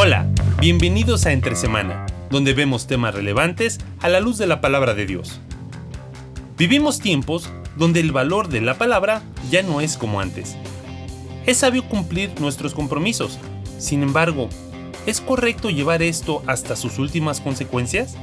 Hola, 0.00 0.28
bienvenidos 0.60 1.26
a 1.26 1.32
Entre 1.32 1.56
Semana, 1.56 2.06
donde 2.30 2.54
vemos 2.54 2.86
temas 2.86 3.12
relevantes 3.12 3.80
a 3.98 4.08
la 4.08 4.20
luz 4.20 4.38
de 4.38 4.46
la 4.46 4.60
palabra 4.60 4.94
de 4.94 5.06
Dios. 5.06 5.40
Vivimos 6.56 7.00
tiempos 7.00 7.50
donde 7.74 7.98
el 7.98 8.12
valor 8.12 8.48
de 8.48 8.60
la 8.60 8.78
palabra 8.78 9.22
ya 9.50 9.64
no 9.64 9.80
es 9.80 9.96
como 9.96 10.20
antes. 10.20 10.56
Es 11.46 11.56
sabio 11.56 11.82
cumplir 11.88 12.30
nuestros 12.40 12.74
compromisos, 12.74 13.40
sin 13.78 14.04
embargo, 14.04 14.48
¿es 15.04 15.20
correcto 15.20 15.68
llevar 15.68 16.00
esto 16.00 16.44
hasta 16.46 16.76
sus 16.76 17.00
últimas 17.00 17.40
consecuencias? 17.40 18.14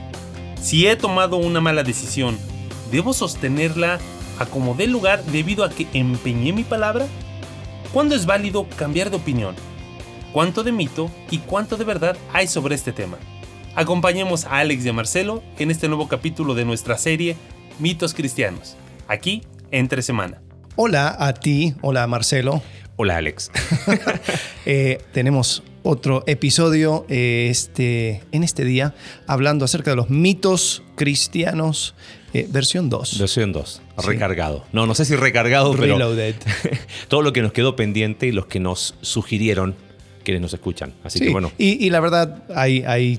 Si 0.62 0.88
he 0.88 0.96
tomado 0.96 1.36
una 1.36 1.60
mala 1.60 1.84
decisión, 1.84 2.38
¿debo 2.90 3.12
sostenerla 3.12 4.00
a 4.40 4.46
como 4.46 4.76
dé 4.76 4.88
lugar 4.88 5.26
debido 5.26 5.66
a 5.66 5.70
que 5.70 5.88
empeñé 5.94 6.54
mi 6.54 6.64
palabra? 6.64 7.06
¿Cuándo 7.92 8.16
es 8.16 8.26
válido 8.26 8.66
cambiar 8.78 9.10
de 9.10 9.18
opinión? 9.18 9.56
¿Cuánto 10.36 10.66
de 10.66 10.74
mito 10.74 11.10
y 11.32 11.38
cuánto 11.38 11.78
de 11.78 11.86
verdad 11.86 12.18
hay 12.34 12.48
sobre 12.48 12.76
este 12.76 12.92
tema? 12.92 13.18
Acompañemos 13.74 14.44
a 14.44 14.58
Alex 14.58 14.86
y 14.86 14.90
a 14.90 14.92
Marcelo 14.92 15.42
en 15.58 15.72
este 15.72 15.88
nuevo 15.88 16.10
capítulo 16.10 16.56
de 16.56 16.66
nuestra 16.66 16.98
serie 16.98 17.38
Mitos 17.80 18.14
Cristianos, 18.14 18.76
aquí 19.08 19.44
entre 19.72 20.02
semana. 20.02 20.42
Hola 20.76 21.16
a 21.18 21.32
ti, 21.36 21.76
hola 21.80 22.06
Marcelo. 22.08 22.62
Hola 22.98 23.16
Alex. 23.16 23.50
Eh, 24.66 24.98
tenemos 25.14 25.64
otro 25.84 26.24
episodio 26.26 27.06
eh, 27.08 27.48
este, 27.52 28.24
en 28.32 28.44
este 28.44 28.66
día 28.66 28.96
hablando 29.28 29.64
acerca 29.64 29.92
de 29.92 29.96
los 29.96 30.10
mitos 30.10 30.82
cristianos, 30.96 31.94
eh, 32.34 32.48
versión 32.50 32.90
2. 32.90 33.20
Versión 33.20 33.54
2, 33.54 33.82
recargado. 34.06 34.66
No, 34.74 34.88
no 34.88 34.96
sé 34.96 35.06
si 35.06 35.16
recargado, 35.16 35.74
Reloaded. 35.74 36.36
pero 36.64 36.78
todo 37.08 37.22
lo 37.22 37.32
que 37.32 37.44
nos 37.44 37.54
quedó 37.54 37.76
pendiente 37.76 38.26
y 38.26 38.32
los 38.32 38.48
que 38.48 38.60
nos 38.60 38.96
sugirieron 39.02 39.76
quienes 40.26 40.42
nos 40.42 40.54
escuchan. 40.54 40.92
Así 41.06 41.20
Sí, 41.20 41.26
que 41.28 41.32
bueno, 41.32 41.52
Y, 41.58 41.86
y 41.86 41.90
la 41.90 42.02
verdad, 42.02 42.44
hay, 42.54 42.84
hay, 42.86 43.18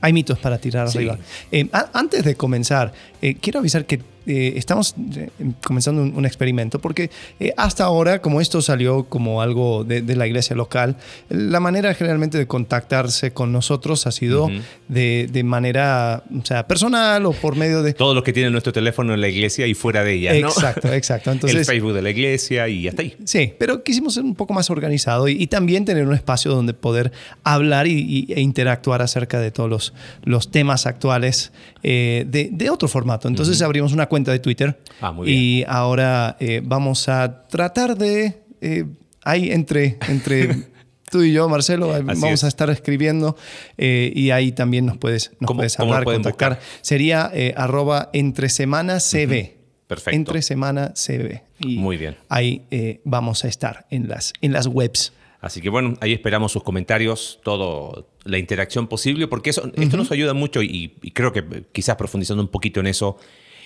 hay 0.00 0.12
mitos 0.14 0.38
para 0.38 0.56
tirar 0.56 0.88
Sí. 0.88 0.96
arriba. 0.98 1.18
Eh, 1.52 1.68
a- 1.72 1.90
antes 1.92 2.24
de 2.24 2.34
comenzar, 2.36 2.92
eh, 3.20 3.34
quiero 3.34 3.58
avisar 3.58 3.84
que 3.84 4.00
eh, 4.26 4.54
estamos 4.56 4.94
eh, 5.16 5.30
comenzando 5.64 6.02
un, 6.02 6.14
un 6.16 6.26
experimento 6.26 6.78
porque 6.78 7.10
eh, 7.40 7.52
hasta 7.56 7.84
ahora, 7.84 8.20
como 8.20 8.40
esto 8.40 8.62
salió 8.62 9.04
como 9.04 9.42
algo 9.42 9.84
de, 9.84 10.02
de 10.02 10.16
la 10.16 10.26
iglesia 10.26 10.56
local, 10.56 10.96
la 11.28 11.60
manera 11.60 11.94
generalmente 11.94 12.38
de 12.38 12.46
contactarse 12.46 13.32
con 13.32 13.52
nosotros 13.52 14.06
ha 14.06 14.12
sido 14.12 14.50
de, 14.88 15.28
de 15.32 15.44
manera 15.44 16.22
o 16.40 16.44
sea, 16.44 16.66
personal 16.66 17.26
o 17.26 17.32
por 17.32 17.56
medio 17.56 17.82
de... 17.82 17.92
todos 17.94 18.14
los 18.14 18.24
que 18.24 18.32
tienen 18.32 18.52
nuestro 18.52 18.72
teléfono 18.72 19.14
en 19.14 19.20
la 19.20 19.28
iglesia 19.28 19.66
y 19.66 19.74
fuera 19.74 20.04
de 20.04 20.14
ella, 20.14 20.32
¿no? 20.40 20.48
Exacto, 20.48 20.92
exacto. 20.92 21.30
el 21.30 21.36
Entonces, 21.36 21.66
Facebook 21.66 21.92
de 21.92 22.02
la 22.02 22.10
iglesia 22.10 22.68
y 22.68 22.88
hasta 22.88 23.02
ahí. 23.02 23.16
Sí, 23.24 23.52
pero 23.58 23.82
quisimos 23.82 24.14
ser 24.14 24.24
un 24.24 24.34
poco 24.34 24.52
más 24.54 24.70
organizado 24.70 25.28
y, 25.28 25.32
y 25.42 25.46
también 25.46 25.84
tener 25.84 26.06
un 26.06 26.14
espacio 26.14 26.50
donde 26.50 26.74
poder 26.74 27.12
hablar 27.42 27.86
y, 27.86 28.26
y- 28.28 28.32
e 28.32 28.40
interactuar 28.40 29.02
acerca 29.02 29.40
de 29.40 29.50
todos 29.50 29.68
los, 29.70 29.94
los 30.24 30.50
temas 30.50 30.86
actuales 30.86 31.52
eh, 31.82 32.24
de, 32.28 32.48
de 32.52 32.70
otro 32.70 32.88
formato. 32.88 33.28
Entonces 33.28 33.60
abrimos 33.62 33.92
una 33.92 34.06
cuenta 34.14 34.32
de 34.32 34.38
Twitter 34.38 34.78
Ah, 35.00 35.12
muy 35.12 35.28
y 35.30 35.64
ahora 35.66 36.36
eh, 36.40 36.60
vamos 36.64 37.08
a 37.08 37.46
tratar 37.48 37.96
de... 37.98 38.42
eh, 38.60 38.84
ahí 39.22 39.50
entre... 39.50 39.98
entre 40.08 40.72
Tú 41.10 41.22
y 41.22 41.32
yo, 41.32 41.48
Marcelo, 41.48 41.92
Así 41.92 42.02
vamos 42.02 42.24
es. 42.40 42.44
a 42.44 42.48
estar 42.48 42.70
escribiendo 42.70 43.36
eh, 43.78 44.10
y 44.16 44.30
ahí 44.30 44.50
también 44.50 44.84
nos 44.86 44.96
puedes, 44.98 45.30
nos 45.38 45.46
¿Cómo- 45.46 45.58
puedes 45.58 45.78
hablar, 45.78 46.02
contactar. 46.02 46.54
buscar? 46.54 46.60
Sería 46.82 47.30
eh, 47.32 47.54
arroba 47.56 48.10
entre 48.12 48.48
semana 48.48 48.98
CB. 48.98 49.52
Perfecto. 49.86 50.16
Entre 50.16 50.42
semana 50.42 50.92
CB. 50.94 51.40
Y 51.60 51.76
Muy 51.78 51.98
bien. 51.98 52.16
Ahí 52.28 52.62
eh, 52.72 53.00
vamos 53.04 53.44
a 53.44 53.48
estar 53.48 53.86
en 53.90 54.08
las, 54.08 54.32
en 54.40 54.52
las 54.52 54.66
webs. 54.66 55.12
Así 55.40 55.60
que 55.60 55.68
bueno, 55.68 55.94
ahí 56.00 56.12
esperamos 56.14 56.50
sus 56.50 56.64
comentarios, 56.64 57.38
toda 57.44 58.02
la 58.24 58.38
interacción 58.38 58.88
posible, 58.88 59.28
porque 59.28 59.50
eso, 59.50 59.70
esto 59.76 59.96
nos 59.96 60.10
ayuda 60.10 60.32
mucho 60.34 60.62
y, 60.62 60.94
y 61.00 61.10
creo 61.12 61.32
que 61.32 61.44
quizás 61.70 61.94
profundizando 61.96 62.42
un 62.42 62.48
poquito 62.48 62.80
en 62.80 62.86
eso, 62.88 63.18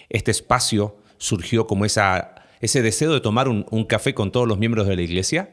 este 0.09 0.31
espacio 0.31 0.97
surgió 1.19 1.67
como 1.67 1.85
esa, 1.85 2.35
ese 2.61 2.83
deseo 2.83 3.13
de 3.13 3.21
tomar 3.21 3.49
un, 3.49 3.67
un 3.71 3.85
café 3.85 4.15
con 4.15 4.31
todos 4.31 4.47
los 4.47 4.59
miembros 4.59 4.87
de 4.87 4.97
la 4.97 5.03
iglesia, 5.03 5.51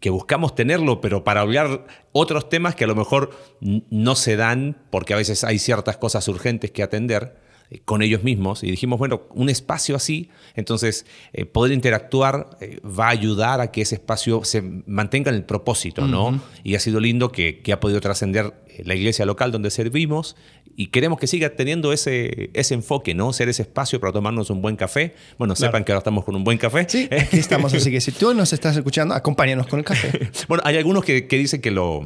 que 0.00 0.10
buscamos 0.10 0.54
tenerlo, 0.54 1.00
pero 1.00 1.24
para 1.24 1.40
hablar 1.40 1.86
otros 2.12 2.48
temas 2.48 2.74
que 2.74 2.84
a 2.84 2.88
lo 2.88 2.94
mejor 2.94 3.30
no 3.60 4.14
se 4.14 4.36
dan, 4.36 4.76
porque 4.90 5.14
a 5.14 5.16
veces 5.16 5.44
hay 5.44 5.58
ciertas 5.58 5.96
cosas 5.96 6.26
urgentes 6.28 6.70
que 6.70 6.82
atender 6.82 7.36
eh, 7.68 7.80
con 7.84 8.02
ellos 8.02 8.22
mismos. 8.22 8.62
Y 8.62 8.70
dijimos, 8.70 8.98
bueno, 8.98 9.22
un 9.34 9.48
espacio 9.48 9.96
así, 9.96 10.30
entonces 10.54 11.04
eh, 11.32 11.46
poder 11.46 11.72
interactuar 11.72 12.50
eh, 12.60 12.80
va 12.84 13.06
a 13.06 13.10
ayudar 13.10 13.60
a 13.60 13.72
que 13.72 13.82
ese 13.82 13.96
espacio 13.96 14.44
se 14.44 14.62
mantenga 14.86 15.30
en 15.30 15.36
el 15.36 15.44
propósito, 15.44 16.06
¿no? 16.06 16.40
Y 16.62 16.76
ha 16.76 16.80
sido 16.80 17.00
lindo 17.00 17.32
que, 17.32 17.60
que 17.62 17.72
ha 17.72 17.80
podido 17.80 18.00
trascender 18.00 18.54
la 18.84 18.94
iglesia 18.94 19.26
local 19.26 19.50
donde 19.50 19.70
servimos 19.70 20.36
y 20.76 20.88
queremos 20.88 21.18
que 21.18 21.26
siga 21.26 21.50
teniendo 21.50 21.92
ese, 21.92 22.50
ese 22.52 22.74
enfoque, 22.74 23.14
¿no? 23.14 23.32
Ser 23.32 23.48
ese 23.48 23.62
espacio 23.62 23.98
para 23.98 24.12
tomarnos 24.12 24.50
un 24.50 24.60
buen 24.60 24.76
café. 24.76 25.14
Bueno, 25.38 25.56
sepan 25.56 25.84
que 25.84 25.92
ahora 25.92 25.98
estamos 25.98 26.24
con 26.24 26.36
un 26.36 26.44
buen 26.44 26.58
café. 26.58 26.86
Sí, 26.88 27.08
aquí 27.18 27.38
estamos. 27.38 27.72
Así 27.72 27.90
que 27.90 28.00
si 28.00 28.12
tú 28.12 28.34
nos 28.34 28.52
estás 28.52 28.76
escuchando, 28.76 29.14
acompáñanos 29.14 29.66
con 29.66 29.78
el 29.78 29.84
café. 29.84 30.30
Bueno, 30.48 30.62
hay 30.66 30.76
algunos 30.76 31.04
que, 31.04 31.26
que 31.26 31.38
dicen 31.38 31.60
que 31.60 31.70
lo, 31.70 32.04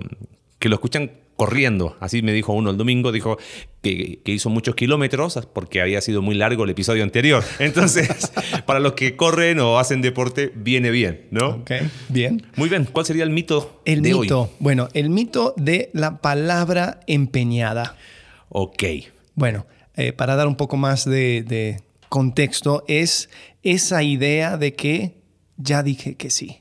que 0.59 0.69
lo 0.69 0.77
escuchan 0.77 1.11
corriendo. 1.37 1.97
Así 2.01 2.21
me 2.23 2.33
dijo 2.33 2.53
uno 2.53 2.71
el 2.71 2.77
domingo, 2.77 3.13
dijo 3.13 3.39
que, 3.83 4.21
que 4.23 4.33
hizo 4.33 4.51
muchos 4.51 4.75
kilómetros 4.75 5.41
porque 5.53 5.81
había 5.81 6.01
sido 6.03 6.21
muy 6.23 6.35
largo 6.35 6.65
el 6.65 6.71
episodio 6.71 7.03
anterior. 7.03 7.43
Entonces, 7.59 8.31
para 8.67 8.79
los 8.79 8.93
que 8.93 9.17
corren 9.17 9.59
o 9.59 9.79
hacen 9.79 10.03
deporte, 10.03 10.53
viene 10.55 10.91
bien, 10.91 11.27
¿no? 11.31 11.49
Ok, 11.49 11.73
bien. 12.11 12.47
Muy 12.57 12.69
bien, 12.69 12.87
¿cuál 12.93 13.07
sería 13.07 13.25
el 13.25 13.31
mito 13.31 13.81
El 13.85 14.03
de 14.03 14.15
mito. 14.15 14.43
hoy? 14.43 14.49
Bueno, 14.59 14.89
el 14.93 15.09
mito 15.11 15.55
de 15.57 15.91
la 15.93 16.21
palabra 16.21 17.01
empeñada. 17.07 17.97
Ok. 18.51 18.83
Bueno, 19.35 19.67
eh, 19.97 20.13
para 20.13 20.37
dar 20.37 20.47
un 20.47 20.57
poco 20.57 20.77
más 20.77 21.05
de, 21.05 21.43
de 21.43 21.81
contexto, 22.09 22.85
es 22.89 23.31
esa 23.63 24.03
idea 24.03 24.57
de 24.59 24.75
que 24.75 25.17
ya 25.57 25.83
dije 25.83 26.15
que 26.17 26.31
sí. 26.31 26.59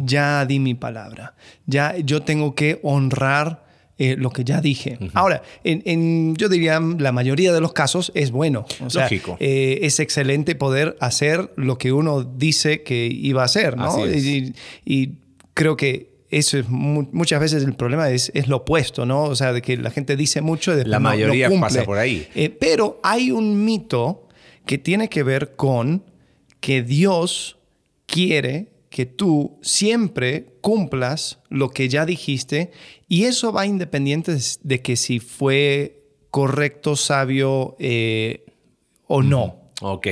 Ya 0.00 0.44
di 0.44 0.58
mi 0.58 0.74
palabra. 0.74 1.34
Ya 1.66 1.96
yo 1.96 2.20
tengo 2.22 2.54
que 2.54 2.78
honrar 2.82 3.64
eh, 3.96 4.16
lo 4.18 4.30
que 4.30 4.44
ya 4.44 4.60
dije. 4.60 4.98
Ahora, 5.14 5.42
en, 5.64 5.82
en- 5.86 6.34
yo 6.36 6.48
diría 6.50 6.78
la 6.98 7.12
mayoría 7.12 7.52
de 7.54 7.60
los 7.60 7.72
casos 7.72 8.10
es 8.14 8.32
bueno. 8.32 8.66
O 8.84 8.90
sea, 8.90 9.04
Lógico. 9.04 9.36
eh, 9.40 9.78
es 9.82 9.98
excelente 10.00 10.54
poder 10.56 10.96
hacer 11.00 11.52
lo 11.56 11.78
que 11.78 11.92
uno 11.92 12.22
dice 12.24 12.82
que 12.82 13.06
iba 13.06 13.42
a 13.42 13.44
hacer, 13.46 13.76
¿no? 13.78 13.84
Así 13.86 14.02
es. 14.02 14.24
Y, 14.26 14.54
y 14.84 15.12
creo 15.54 15.76
que 15.76 16.11
eso 16.32 16.58
es 16.58 16.68
mu- 16.68 17.08
muchas 17.12 17.38
veces 17.40 17.62
el 17.62 17.74
problema 17.74 18.10
es, 18.10 18.32
es 18.34 18.48
lo 18.48 18.56
opuesto, 18.58 19.06
¿no? 19.06 19.24
O 19.24 19.36
sea, 19.36 19.52
de 19.52 19.62
que 19.62 19.76
la 19.76 19.90
gente 19.90 20.16
dice 20.16 20.40
mucho 20.40 20.72
y 20.72 20.76
después 20.76 20.90
La 20.90 20.98
no 20.98 21.10
mayoría 21.10 21.48
cumple. 21.48 21.60
pasa 21.68 21.84
por 21.84 21.98
ahí. 21.98 22.26
Eh, 22.34 22.48
pero 22.50 22.98
hay 23.04 23.30
un 23.30 23.64
mito 23.64 24.26
que 24.66 24.78
tiene 24.78 25.08
que 25.08 25.22
ver 25.22 25.54
con 25.56 26.04
que 26.60 26.82
Dios 26.82 27.58
quiere 28.06 28.72
que 28.90 29.06
tú 29.06 29.58
siempre 29.62 30.56
cumplas 30.60 31.38
lo 31.48 31.70
que 31.70 31.88
ya 31.88 32.04
dijiste 32.04 32.70
y 33.08 33.24
eso 33.24 33.52
va 33.52 33.64
independiente 33.66 34.36
de 34.62 34.82
que 34.82 34.96
si 34.96 35.18
fue 35.18 36.02
correcto, 36.30 36.94
sabio 36.96 37.76
eh, 37.78 38.44
o 39.06 39.22
no. 39.22 39.60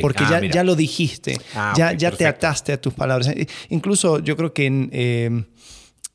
Porque 0.00 0.24
Ah, 0.24 0.40
ya, 0.42 0.48
ya 0.50 0.64
lo 0.64 0.74
dijiste, 0.74 1.38
Ah, 1.54 1.72
ya, 1.76 1.92
ya 1.92 2.10
te 2.10 2.26
ataste 2.26 2.72
a 2.72 2.80
tus 2.80 2.92
palabras. 2.94 3.30
Incluso 3.68 4.18
yo 4.18 4.36
creo 4.36 4.52
que 4.52 4.66
en, 4.66 4.90
eh, 4.92 5.44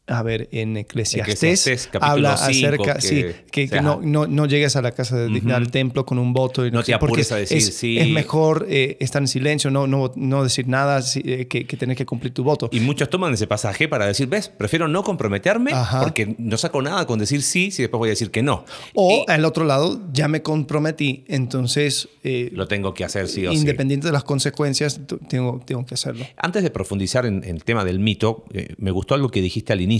a 0.07 0.21
ver, 0.21 0.47
en 0.51 0.77
Eclesiastés, 0.77 1.89
habla 1.99 2.37
cinco, 2.37 2.83
acerca, 2.83 2.93
que- 2.95 3.01
sí, 3.01 3.25
que, 3.51 3.81
no, 3.81 3.99
no, 4.03 4.27
no 4.27 4.45
llegues 4.45 4.75
a 4.75 4.81
la 4.83 4.91
casa, 4.91 5.17
de- 5.17 5.53
al 5.53 5.71
templo 5.71 6.05
con 6.05 6.19
un 6.19 6.31
voto. 6.31 6.65
Y 6.65 6.71
No 6.71 6.83
te 6.83 6.93
apures 6.93 7.31
a 7.31 7.37
decir 7.37 7.57
es, 7.57 7.75
sí. 7.75 7.97
Es 7.97 8.07
mejor 8.09 8.67
eh, 8.69 8.97
estar 8.99 9.21
en 9.21 9.27
silencio, 9.27 9.71
no, 9.71 9.87
no, 9.87 10.11
no 10.15 10.43
decir 10.43 10.67
nada 10.67 11.01
eh, 11.15 11.47
que, 11.47 11.65
que 11.65 11.77
tener 11.77 11.97
que 11.97 12.05
cumplir 12.05 12.33
tu 12.33 12.43
voto. 12.43 12.69
Y 12.71 12.81
muchos 12.81 13.09
toman 13.09 13.33
ese 13.33 13.47
pasaje 13.47 13.87
para 13.87 14.05
decir, 14.05 14.27
ves, 14.27 14.47
prefiero 14.49 14.87
no 14.87 15.03
comprometerme 15.03 15.71
Ajá. 15.73 16.03
porque 16.03 16.35
no 16.37 16.57
saco 16.57 16.81
nada 16.83 17.07
con 17.07 17.17
decir 17.17 17.41
sí 17.41 17.71
si 17.71 17.81
después 17.81 17.97
voy 17.97 18.09
a 18.09 18.11
decir 18.11 18.29
que 18.29 18.43
no. 18.43 18.63
o 18.93 19.25
Y 19.27 19.31
al 19.31 19.43
otro 19.43 19.65
lado, 19.65 20.01
ya 20.13 20.27
me 20.27 20.43
comprometí, 20.43 21.25
entonces, 21.27 22.09
eh, 22.23 22.49
lo 22.53 22.67
tengo 22.67 22.93
que 22.93 23.03
hacer 23.05 23.27
sí 23.27 23.47
o 23.47 23.51
sí. 23.51 23.57
independiente 23.57 24.07
de 24.07 24.13
las 24.13 24.23
consecuencias, 24.23 24.99
tengo, 25.29 25.61
tengo 25.65 25.83
que 25.85 25.95
hacerlo. 25.95 26.25
Antes 26.37 26.61
de 26.63 26.69
profundizar 26.69 27.25
en, 27.25 27.43
en 27.43 27.55
el 27.55 27.63
tema 27.63 27.83
del 27.83 27.97
mito, 27.99 28.45
me 28.77 28.91
gustó 28.91 29.15
algo 29.15 29.29
que 29.29 29.41
dijiste 29.41 29.73
al 29.73 29.81
inicio. 29.81 29.94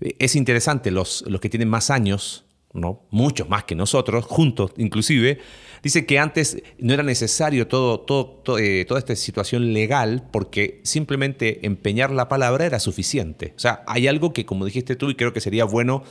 Eh, 0.00 0.16
es 0.18 0.36
interesante, 0.36 0.90
los, 0.90 1.24
los 1.26 1.40
que 1.40 1.48
tienen 1.48 1.68
más 1.68 1.90
años, 1.90 2.44
¿no? 2.72 3.06
muchos 3.10 3.48
más 3.48 3.64
que 3.64 3.74
nosotros, 3.74 4.24
juntos 4.26 4.72
inclusive, 4.76 5.38
dice 5.82 6.04
que 6.04 6.18
antes 6.18 6.62
no 6.78 6.92
era 6.92 7.02
necesario 7.02 7.68
todo, 7.68 8.00
todo, 8.00 8.26
to- 8.44 8.58
eh, 8.58 8.84
toda 8.84 8.98
esta 9.00 9.16
situación 9.16 9.72
legal 9.72 10.28
porque 10.30 10.80
simplemente 10.84 11.64
empeñar 11.66 12.10
la 12.10 12.28
palabra 12.28 12.66
era 12.66 12.78
suficiente. 12.78 13.54
O 13.56 13.58
sea, 13.58 13.82
hay 13.86 14.08
algo 14.08 14.34
que, 14.34 14.44
como 14.44 14.66
dijiste 14.66 14.94
tú, 14.96 15.08
y 15.08 15.14
creo 15.14 15.32
que 15.32 15.40
sería 15.40 15.64
bueno 15.64 16.04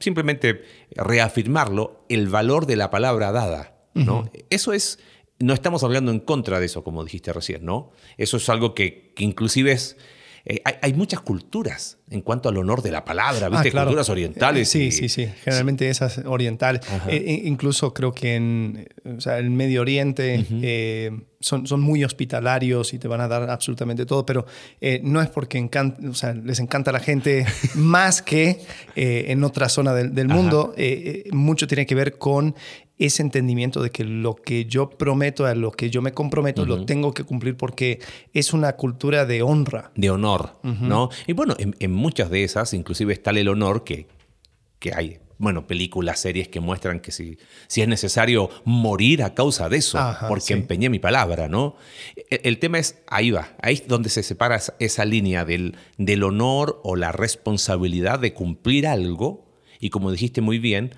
simplemente 0.00 0.62
reafirmarlo, 0.90 2.04
el 2.08 2.28
valor 2.28 2.66
de 2.66 2.76
la 2.76 2.90
palabra 2.90 3.32
dada. 3.32 3.78
¿no? 3.94 4.30
Eso 4.50 4.72
es 4.72 4.98
no 5.38 5.54
estamos 5.54 5.82
hablando 5.82 6.12
en 6.12 6.20
contra 6.20 6.60
de 6.60 6.66
eso, 6.66 6.84
como 6.84 7.02
dijiste 7.02 7.32
recién, 7.32 7.64
¿no? 7.64 7.90
Eso 8.16 8.36
es 8.36 8.48
algo 8.48 8.74
que, 8.74 9.12
que 9.16 9.24
inclusive 9.24 9.72
es, 9.72 9.96
eh, 10.44 10.60
hay, 10.80 10.92
muchas 10.92 11.20
culturas 11.20 11.98
en 12.10 12.20
cuanto 12.20 12.48
al 12.48 12.56
honor 12.56 12.82
de 12.82 12.90
la 12.90 13.04
palabra, 13.04 13.48
¿viste? 13.48 13.68
Ah, 13.74 13.84
culturas 13.84 14.08
orientales. 14.10 14.68
sí, 14.68 14.90
sí, 14.90 15.08
sí. 15.08 15.28
Generalmente 15.44 15.88
esas 15.88 16.18
orientales. 16.18 16.82
Eh, 17.08 17.42
incluso 17.44 17.94
creo 17.94 18.12
que 18.12 18.34
en 18.34 18.88
el 19.04 19.50
Medio 19.50 19.82
Oriente 19.82 20.44
eh, 20.50 21.12
son, 21.38 21.68
son, 21.68 21.80
muy 21.80 22.02
hospitalarios 22.02 22.92
y 22.92 22.98
te 22.98 23.06
van 23.06 23.20
a 23.20 23.28
dar 23.28 23.50
absolutamente 23.50 24.04
todo, 24.04 24.26
pero 24.26 24.44
no 25.02 25.22
es 25.22 25.28
porque 25.28 25.58
les 26.42 26.60
encanta 26.60 26.90
la 26.90 27.00
gente 27.00 27.46
más 27.76 28.20
que 28.20 28.60
en 28.96 29.44
otra 29.44 29.68
zona 29.68 29.94
del, 29.94 30.12
del 30.12 30.26
mundo. 30.26 30.74
mucho 31.30 31.68
tiene 31.68 31.86
que 31.86 31.94
ver 31.94 32.18
con 32.18 32.56
ese 33.06 33.22
entendimiento 33.22 33.82
de 33.82 33.90
que 33.90 34.04
lo 34.04 34.36
que 34.36 34.66
yo 34.66 34.88
prometo, 34.90 35.46
a 35.46 35.54
lo 35.54 35.72
que 35.72 35.90
yo 35.90 36.02
me 36.02 36.12
comprometo, 36.12 36.64
lo 36.64 36.84
tengo 36.86 37.12
que 37.12 37.24
cumplir 37.24 37.56
porque 37.56 38.00
es 38.32 38.52
una 38.52 38.74
cultura 38.74 39.26
de 39.26 39.42
honra. 39.42 39.90
De 39.96 40.10
honor, 40.10 40.56
¿no? 40.62 41.10
Y 41.26 41.32
bueno, 41.32 41.56
en, 41.58 41.92
muchas 41.92 42.30
de 42.30 42.44
esas, 42.44 42.74
inclusive 42.74 43.12
está 43.12 43.30
el 43.30 43.48
honor 43.48 43.84
que, 43.84 44.06
que 44.78 44.92
hay 44.94 45.18
bueno, 45.38 45.66
películas, 45.66 46.20
series 46.20 46.46
que 46.46 46.60
muestran 46.60 47.00
que 47.00 47.10
si, 47.10 47.36
si 47.66 47.82
es 47.82 47.88
necesario 47.88 48.48
morir 48.64 49.24
a 49.24 49.34
causa 49.34 49.68
de 49.68 49.78
eso, 49.78 49.98
porque 50.28 50.52
empeñé 50.52 50.88
mi 50.88 51.00
palabra, 51.00 51.48
¿no? 51.48 51.74
El, 52.30 52.40
el, 52.44 52.58
tema 52.60 52.78
es, 52.78 53.02
ahí 53.08 53.32
va, 53.32 53.56
ahí 53.60 53.74
es 53.74 53.88
donde 53.88 54.08
se 54.08 54.22
separa 54.22 54.60
esa 54.78 55.04
línea 55.04 55.44
del, 55.44 55.74
del 55.98 56.22
honor 56.22 56.80
o 56.84 56.94
la 56.94 57.10
responsabilidad 57.10 58.20
de 58.20 58.34
cumplir 58.34 58.86
algo, 58.86 59.44
y 59.80 59.90
como 59.90 60.12
dijiste 60.12 60.42
muy 60.42 60.60
bien, 60.60 60.94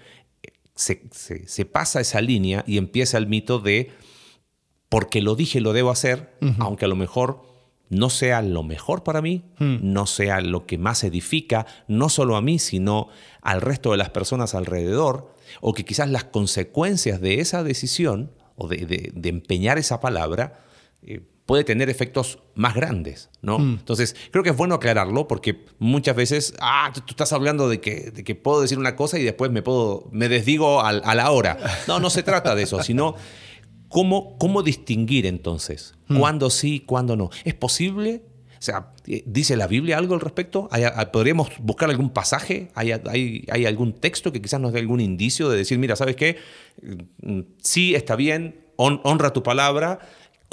se, 0.74 1.64
pasa 1.66 2.00
esa 2.00 2.20
línea 2.20 2.64
y 2.66 2.78
empieza 2.78 3.18
el 3.18 3.26
mito 3.26 3.58
de 3.58 3.92
porque 4.88 5.22
lo 5.22 5.34
dije 5.34 5.60
lo 5.60 5.72
debo 5.72 5.90
hacer, 5.90 6.36
aunque 6.58 6.84
a 6.84 6.88
lo 6.88 6.96
mejor 6.96 7.42
no 7.88 8.10
sea 8.10 8.42
lo 8.42 8.62
mejor 8.62 9.02
para 9.02 9.22
mí, 9.22 9.44
hmm. 9.58 9.76
no 9.82 10.06
sea 10.06 10.40
lo 10.40 10.66
que 10.66 10.78
más 10.78 11.04
edifica, 11.04 11.66
no 11.88 12.08
solo 12.08 12.36
a 12.36 12.42
mí, 12.42 12.58
sino 12.58 13.08
al 13.42 13.60
resto 13.60 13.90
de 13.90 13.98
las 13.98 14.10
personas 14.10 14.54
alrededor, 14.54 15.34
o 15.60 15.74
que 15.74 15.84
quizás 15.84 16.08
las 16.10 16.24
consecuencias 16.24 17.20
de 17.20 17.40
esa 17.40 17.62
decisión 17.62 18.32
o 18.56 18.68
de, 18.68 19.12
empeñar 19.24 19.78
esa 19.78 20.00
palabra 20.00 20.64
eh, 21.02 21.22
puede 21.46 21.64
tener 21.64 21.90
efectos 21.90 22.38
más 22.54 22.74
grandes, 22.74 23.30
¿no? 23.42 23.58
Mm. 23.58 23.76
Entonces, 23.80 24.16
creo 24.30 24.42
que 24.42 24.50
es 24.50 24.56
bueno 24.56 24.76
aclararlo 24.76 25.28
porque 25.28 25.64
muchas 25.78 26.16
veces, 26.16 26.54
ah, 26.60 26.90
tú, 26.94 27.02
estás 27.08 27.32
hablando 27.32 27.68
de 27.68 27.80
que, 27.80 28.10
de 28.10 28.24
que, 28.24 28.34
puedo 28.34 28.62
decir 28.62 28.78
una 28.78 28.96
cosa 28.96 29.18
y 29.18 29.24
después 29.24 29.50
me, 29.50 29.62
puedo, 29.62 30.08
me 30.10 30.28
desdigo 30.28 30.80
a, 30.80 30.92
la 30.92 31.30
hora. 31.30 31.58
No, 31.86 32.00
no 32.00 32.10
se 32.10 32.22
trata 32.22 32.54
de 32.54 32.62
eso, 32.62 32.82
sino 32.82 33.14
cómo, 33.88 34.38
cómo 34.38 34.62
distinguir 34.62 35.26
entonces, 35.26 35.94
mm. 36.08 36.18
cuándo 36.18 36.50
sí, 36.50 36.80
cuándo 36.80 37.16
no. 37.16 37.30
¿Es 37.44 37.54
posible? 37.54 38.22
O 38.58 38.62
sea, 38.64 38.92
¿dice 39.26 39.58
la 39.58 39.66
Biblia 39.66 39.98
algo 39.98 40.14
al 40.14 40.20
respecto? 40.20 40.70
¿Podríamos 41.12 41.50
buscar 41.60 41.90
algún 41.90 42.08
pasaje? 42.08 42.70
¿Hay, 42.74 42.92
hay, 42.92 43.44
hay 43.50 43.66
algún 43.66 43.92
texto 43.92 44.32
que 44.32 44.40
quizás 44.40 44.58
nos 44.58 44.72
dé 44.72 44.78
algún 44.78 45.00
indicio 45.00 45.50
de 45.50 45.58
decir, 45.58 45.78
mira, 45.78 45.96
¿sabes 45.96 46.16
qué? 46.16 46.38
Mm, 47.20 47.40
sí, 47.60 47.94
está 47.94 48.16
bien, 48.16 48.64
honra 48.76 49.34
tu 49.34 49.42
palabra, 49.42 49.98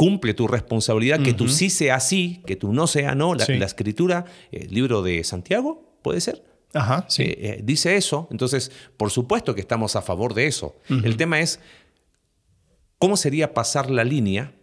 cumple 0.01 0.33
tu 0.33 0.47
responsabilidad, 0.47 1.21
que 1.21 1.35
tú 1.35 1.47
sí 1.47 1.69
sea 1.69 1.99
sí, 1.99 2.41
que 2.47 2.55
tú 2.55 2.73
no 2.73 2.87
sea 2.87 3.13
no. 3.13 3.35
La, 3.35 3.45
escritura, 3.45 4.25
el 4.51 4.73
libro 4.73 5.03
de 5.03 5.23
Santiago, 5.23 5.99
¿puede 6.01 6.19
ser? 6.21 6.43
Ajá, 6.73 7.05
sí. 7.07 7.21
Eh, 7.21 7.37
eh, 7.37 7.61
dice 7.63 7.95
eso, 7.95 8.27
entonces, 8.31 8.71
por 8.97 9.11
supuesto 9.11 9.53
que 9.53 9.61
estamos 9.61 9.95
a 9.95 10.01
favor 10.01 10.33
de 10.33 10.47
eso. 10.47 10.75
El 10.89 11.17
tema 11.17 11.39
es, 11.39 11.59
¿cómo 12.97 13.15
sería 13.15 13.53
pasar 13.53 13.91
la 13.91 14.03
línea 14.03 14.55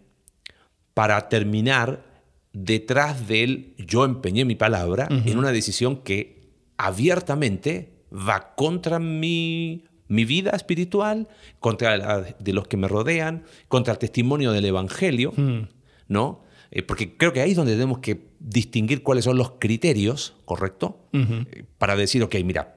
para 0.93 1.29
terminar 1.29 2.03
detrás 2.51 3.29
del 3.29 3.75
yo 3.77 4.03
empeñé 4.03 4.43
mi 4.43 4.55
palabra 4.55 5.07
en 5.09 5.37
una 5.37 5.53
decisión 5.53 6.03
que 6.03 6.51
abiertamente 6.75 8.03
va 8.11 8.55
contra 8.55 8.99
mi 8.99 9.85
mi 10.09 10.25
vida 10.25 10.51
espiritual, 10.51 11.27
contra 11.59 11.95
la 11.95 12.21
de 12.21 12.53
los 12.53 12.67
que 12.67 12.75
me 12.75 12.87
rodean, 12.87 13.43
contra 13.67 13.93
el 13.93 13.99
testimonio 13.99 14.51
del 14.51 14.65
Evangelio, 14.65 15.33
hmm. 15.35 15.61
¿no? 16.09 16.43
Eh, 16.71 16.83
porque 16.83 17.15
creo 17.15 17.31
que 17.31 17.41
ahí 17.41 17.51
es 17.51 17.55
donde 17.55 17.73
tenemos 17.73 17.99
que 17.99 18.19
distinguir 18.39 19.01
cuáles 19.01 19.25
son 19.25 19.37
los 19.37 19.51
criterios, 19.59 20.35
¿correcto? 20.45 20.99
Eh, 21.13 21.63
para 21.77 21.95
decir, 21.95 22.21
ok, 22.23 22.35
mira, 22.43 22.75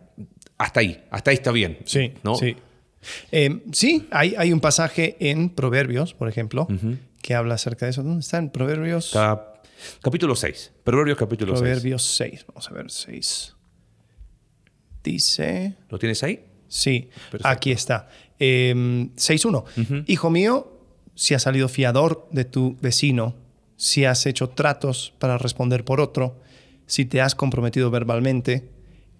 hasta 0.57 0.81
ahí, 0.81 1.03
hasta 1.11 1.31
ahí 1.31 1.35
está 1.35 1.51
bien. 1.53 1.79
Sí, 1.85 2.13
¿no? 2.23 2.37
sí. 2.37 2.57
Eh, 3.33 3.63
sí, 3.73 4.07
hay, 4.13 4.35
hay, 4.39 4.53
un 4.53 4.61
pasaje 4.61 5.17
en 5.19 5.51
Proverbios, 5.51 6.15
por 6.15 6.29
ejemplo, 6.29 6.69
que 7.21 7.35
habla 7.35 7.55
acerca 7.55 7.87
de 7.87 7.91
eso. 7.91 8.05
¿Dónde 8.05 8.21
está 8.21 8.39
en 8.39 8.51
Proverbios? 8.51 9.13
capítulo 10.01 10.37
6. 10.37 10.73
Proverbios 10.85 11.19
capítulo 11.19 11.57
6. 11.57 11.61
Proverbios 11.61 12.03
6. 12.05 12.47
Vamos 12.47 12.71
a 12.71 12.75
ver, 12.75 12.91
6. 12.91 13.57
Dice... 15.03 15.75
¿Lo 15.89 15.99
tienes 15.99 16.23
ahí? 16.23 16.52
Sí, 16.73 17.11
aquí 17.43 17.71
está. 17.71 18.09
6.1. 18.41 19.65
Em, 19.91 20.05
Hijo 20.07 20.31
mío, 20.31 20.73
si 21.15 21.35
has 21.35 21.43
salido 21.43 21.69
fiador 21.69 22.27
de 22.33 22.47
tu 22.47 22.79
vecino, 22.81 23.35
si 23.77 24.07
has 24.07 24.25
hecho 24.25 24.49
tratos 24.49 25.13
para 25.19 25.37
responder 25.37 25.85
por 25.85 26.01
otro, 26.01 26.41
si 26.87 27.05
te 27.05 27.21
has 27.21 27.35
comprometido 27.35 27.91
verbalmente, 27.91 28.71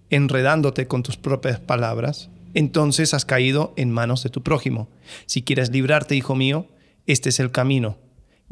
enredándote 0.09 0.87
con 0.87 1.03
tus 1.03 1.15
propias 1.15 1.59
palabras, 1.59 2.31
entonces 2.55 3.13
has 3.13 3.23
caído 3.23 3.73
en 3.75 3.91
manos 3.91 4.23
de 4.23 4.31
tu 4.31 4.41
prójimo. 4.41 4.89
Si 5.27 5.43
quieres 5.43 5.69
librarte, 5.69 6.15
hijo 6.15 6.35
mío, 6.35 6.67
este 7.05 7.29
es 7.29 7.39
el 7.39 7.51
camino. 7.51 7.99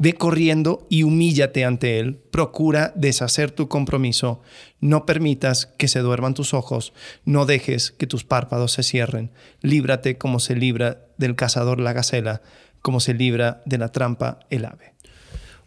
Ve 0.02 0.14
corriendo 0.14 0.84
y 0.90 1.04
humíllate 1.04 1.64
ante 1.64 2.00
Él. 2.00 2.18
Procura 2.32 2.92
deshacer 2.96 3.52
tu 3.52 3.68
compromiso. 3.68 4.42
No 4.80 5.06
permitas 5.06 5.66
que 5.78 5.86
se 5.86 6.00
duerman 6.00 6.34
tus 6.34 6.54
ojos. 6.54 6.92
No 7.24 7.46
dejes 7.46 7.92
que 7.92 8.08
tus 8.08 8.24
párpados 8.24 8.72
se 8.72 8.82
cierren. 8.82 9.30
Líbrate 9.60 10.18
como 10.18 10.40
se 10.40 10.56
libra 10.56 11.06
del 11.18 11.36
cazador 11.36 11.78
la 11.78 11.92
gacela, 11.92 12.42
como 12.80 12.98
se 12.98 13.14
libra 13.14 13.62
de 13.64 13.78
la 13.78 13.92
trampa 13.92 14.40
el 14.50 14.64
ave. 14.64 14.92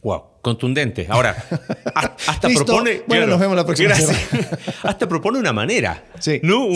Wow, 0.04 0.24
contundente. 0.42 1.08
Ahora, 1.10 1.42
hasta 2.28 2.50
propone. 2.50 3.04
Bueno, 3.08 3.28
nos 3.28 3.40
vemos 3.40 3.56
la 3.56 3.66
próxima 3.66 3.94
hasta 4.84 5.08
propone 5.08 5.40
una 5.40 5.54
manera, 5.54 6.04
sí, 6.20 6.42
¿no? 6.44 6.68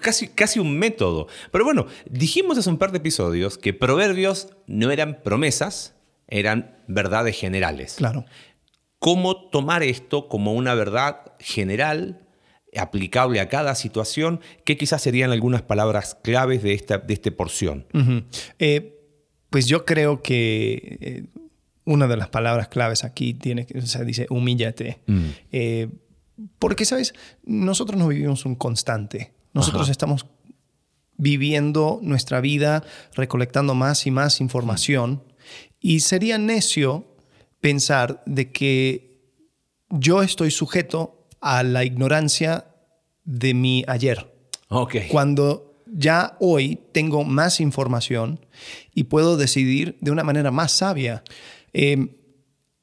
casi, 0.00 0.28
casi 0.28 0.60
un 0.60 0.78
método. 0.78 1.26
Pero 1.50 1.64
bueno, 1.64 1.88
dijimos 2.08 2.58
hace 2.58 2.70
un 2.70 2.78
par 2.78 2.92
de 2.92 2.98
episodios 2.98 3.58
que 3.58 3.74
proverbios 3.74 4.50
no 4.68 4.92
eran 4.92 5.20
promesas, 5.24 5.96
eran 6.28 6.78
verdades 6.86 7.38
generales. 7.38 7.94
Claro. 7.96 8.24
¿Cómo 8.98 9.48
tomar 9.50 9.82
esto 9.82 10.28
como 10.28 10.52
una 10.52 10.74
verdad 10.74 11.32
general, 11.38 12.26
aplicable 12.76 13.40
a 13.40 13.48
cada 13.48 13.74
situación? 13.74 14.40
¿Qué 14.64 14.76
quizás 14.76 15.02
serían 15.02 15.30
algunas 15.30 15.62
palabras 15.62 16.16
claves 16.22 16.62
de 16.62 16.74
esta, 16.74 16.98
de 16.98 17.14
esta 17.14 17.30
porción? 17.30 17.86
Eh, 18.58 18.98
pues 19.50 19.66
yo 19.66 19.84
creo 19.84 20.22
que 20.22 20.98
eh, 21.00 21.24
una 21.84 22.06
de 22.06 22.16
las 22.16 22.28
palabras 22.28 22.68
claves 22.68 23.04
aquí 23.04 23.34
tiene, 23.34 23.66
o 23.76 23.86
sea, 23.86 24.04
dice 24.04 24.26
humíllate. 24.30 25.00
Mm. 25.06 25.28
Eh, 25.52 25.88
porque, 26.58 26.84
¿sabes? 26.84 27.14
Nosotros 27.44 27.98
no 27.98 28.08
vivimos 28.08 28.44
un 28.44 28.54
constante. 28.54 29.32
Nosotros 29.54 29.88
estamos 29.88 30.26
viviendo 31.16 31.98
nuestra 32.02 32.40
vida, 32.40 32.84
recolectando 33.14 33.74
más 33.74 34.06
y 34.06 34.10
más 34.10 34.40
información. 34.40 35.22
Y 35.80 36.00
sería 36.00 36.38
necio 36.38 37.06
pensar 37.60 38.22
de 38.26 38.50
que 38.52 39.20
yo 39.90 40.22
estoy 40.22 40.50
sujeto 40.50 41.26
a 41.40 41.62
la 41.62 41.84
ignorancia 41.84 42.66
de 43.24 43.54
mi 43.54 43.84
ayer. 43.86 44.32
Okay. 44.68 45.08
Cuando 45.08 45.82
ya 45.86 46.36
hoy 46.40 46.78
tengo 46.92 47.24
más 47.24 47.60
información 47.60 48.40
y 48.94 49.04
puedo 49.04 49.36
decidir 49.36 49.96
de 50.00 50.10
una 50.10 50.24
manera 50.24 50.50
más 50.50 50.72
sabia. 50.72 51.22
Em, 51.72 52.10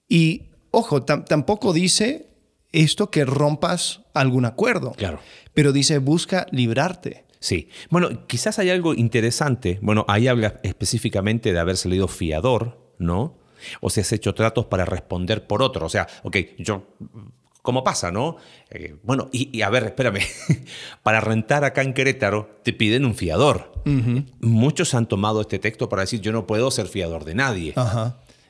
y 0.07 0.43
ojo, 0.71 1.03
tampoco 1.03 1.73
dice 1.73 2.27
esto 2.71 3.09
que 3.09 3.25
rompas 3.25 4.01
algún 4.13 4.45
acuerdo. 4.45 4.91
Claro. 4.93 5.19
Pero 5.53 5.71
dice 5.71 5.97
busca 5.99 6.47
librarte. 6.51 7.24
Sí. 7.45 7.69
Bueno, 7.91 8.25
quizás 8.25 8.57
hay 8.57 8.71
algo 8.71 8.95
interesante. 8.95 9.77
Bueno, 9.83 10.03
ahí 10.07 10.27
habla 10.27 10.59
específicamente 10.63 11.53
de 11.53 11.59
haber 11.59 11.77
salido 11.77 12.07
fiador 12.07 12.85
¿no? 12.97 13.37
O 13.81 13.89
si 13.89 14.01
has 14.01 14.11
hecho 14.11 14.33
tratos 14.33 14.65
para 14.65 14.85
responder 14.85 15.45
por 15.45 15.61
otro. 15.61 15.85
O 15.85 15.89
sea, 15.89 16.07
ok, 16.23 16.37
yo 16.57 16.87
¿Cómo 17.61 17.83
pasa, 17.83 18.11
no? 18.11 18.35
Eh, 18.69 18.95
bueno, 19.01 19.27
y, 19.31 19.63
a 19.63 19.71
ver, 19.71 19.85
espérame, 19.85 20.19
para 21.03 21.19
rentar 21.19 21.63
acá 21.63 21.81
en 21.81 21.95
Querétaro 21.95 22.59
te 22.63 22.73
piden 22.73 23.05
un 23.05 23.15
fiador. 23.15 23.73
Muchos 24.39 24.93
han 24.93 25.07
tomado 25.07 25.41
este 25.41 25.57
texto 25.57 25.89
para 25.89 26.03
decir 26.03 26.21
yo 26.21 26.31
no 26.31 26.45
puedo 26.45 26.69
ser 26.69 26.85
fiador 26.85 27.25
de 27.25 27.33
nadie. 27.33 27.73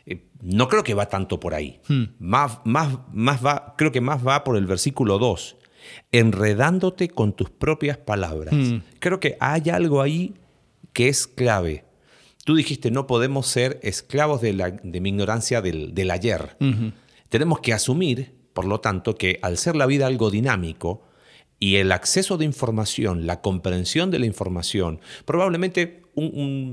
Eh, 0.06 0.28
no 0.42 0.68
creo 0.68 0.84
que 0.84 0.96
va 0.96 1.08
tanto 1.08 1.40
por 1.40 1.54
ahí. 1.54 1.80
Hmm. 1.88 2.04
Más, 2.20 2.60
más, 2.66 2.90
más 3.14 3.46
va, 3.46 3.76
creo 3.78 3.94
que 3.94 4.02
más 4.02 4.28
va 4.28 4.44
por 4.44 4.58
el 4.58 4.66
versículo 4.66 5.18
2, 5.18 5.56
enredándote 6.12 7.10
con 7.10 7.34
tus 7.34 7.50
propias 7.50 7.98
palabras. 7.98 8.54
Hmm. 8.54 8.82
Creo 9.00 9.20
que 9.20 9.38
hay 9.40 9.70
algo 9.70 10.02
ahí 10.02 10.36
que 10.94 11.10
es 11.10 11.28
clave. 11.28 11.86
Tú 12.44 12.56
dijiste, 12.56 12.92
no 12.92 13.08
podemos 13.08 13.48
ser 13.48 13.80
esclavos 13.82 14.42
de, 14.42 14.54
la, 14.54 14.72
de 14.72 15.02
mi 15.02 15.10
ignorancia 15.10 15.62
del, 15.62 16.12
ayer. 16.12 16.58
Tenemos 17.30 17.60
que 17.60 17.74
asumir 17.74 18.36
por 18.56 18.66
lo 18.66 18.80
tanto, 18.80 19.16
que 19.16 19.38
al 19.42 19.58
ser 19.58 19.76
la 19.76 19.86
vida 19.86 20.08
algo 20.08 20.32
dinámico 20.32 21.04
y 21.60 21.76
el 21.76 21.92
acceso 21.92 22.38
de 22.38 22.46
información, 22.46 23.28
la 23.28 23.42
comprensión 23.42 24.12
de 24.12 24.18
la 24.18 24.26
información, 24.26 25.02
probablemente, 25.26 26.04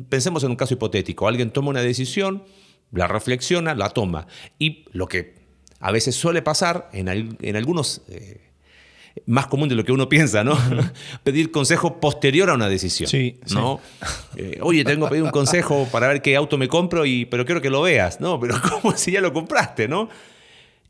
pensemos 0.09 0.45
en 0.45 0.51
un 0.51 0.57
caso 0.57 0.75
hipotético, 0.75 1.27
alguien 1.27 1.51
toma 1.51 1.71
una 1.71 1.83
decisión, 1.83 2.45
la 2.93 3.09
reflexiona, 3.09 3.75
la 3.75 3.91
toma, 3.91 4.29
y 4.61 4.85
lo 4.93 5.09
que 5.09 5.35
a 5.81 5.91
veces 5.91 6.15
suele 6.15 6.41
pasar 6.41 6.89
en, 6.93 7.37
en 7.41 7.57
algunos... 7.57 8.03
Eh, 8.09 8.52
más 9.27 9.47
común 9.47 9.69
de 9.69 9.75
lo 9.75 9.85
que 9.85 9.93
uno 9.93 10.09
piensa, 10.09 10.45
¿no? 10.45 10.57
pedir 11.25 11.51
consejo 11.51 12.01
posterior 12.01 12.51
a 12.51 12.55
una 12.55 12.69
decisión. 12.69 13.09
Sí, 13.09 13.39
¿no? 13.53 13.81
Eh, 14.37 14.59
oye, 14.63 14.85
tengo 14.85 15.07
que 15.07 15.11
pedir 15.11 15.25
un 15.25 15.31
consejo 15.31 15.89
para 15.91 16.09
ver 16.09 16.23
qué 16.23 16.37
auto 16.37 16.59
me 16.59 16.69
compro, 16.69 17.07
y, 17.07 17.27
pero 17.27 17.45
quiero 17.45 17.61
que 17.61 17.71
lo 17.71 17.83
veas, 17.83 18.21
¿no? 18.21 18.41
Pero 18.41 18.55
¿cómo 18.83 18.97
si 18.97 19.13
ya 19.13 19.21
lo 19.21 19.33
compraste, 19.33 19.89
¿no? 19.89 20.09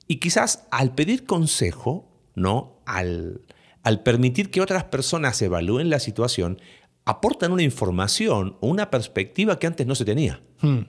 Y 0.08 0.16
quizás 0.16 0.66
al 0.70 0.94
pedir 0.94 1.26
consejo, 1.26 2.08
¿no? 2.34 2.80
Al, 2.86 3.42
al 3.82 4.02
permitir 4.02 4.50
que 4.50 4.60
otras 4.60 4.84
personas 4.84 5.40
evalúen 5.42 5.90
la 5.90 6.00
situación, 6.00 6.60
aportan 7.04 7.52
una 7.52 7.62
información 7.62 8.56
o 8.60 8.68
una 8.68 8.90
perspectiva 8.90 9.58
que 9.58 9.66
antes 9.66 9.86
no 9.86 9.94
se 9.94 10.04
tenía. 10.04 10.40
Hmm. 10.60 10.82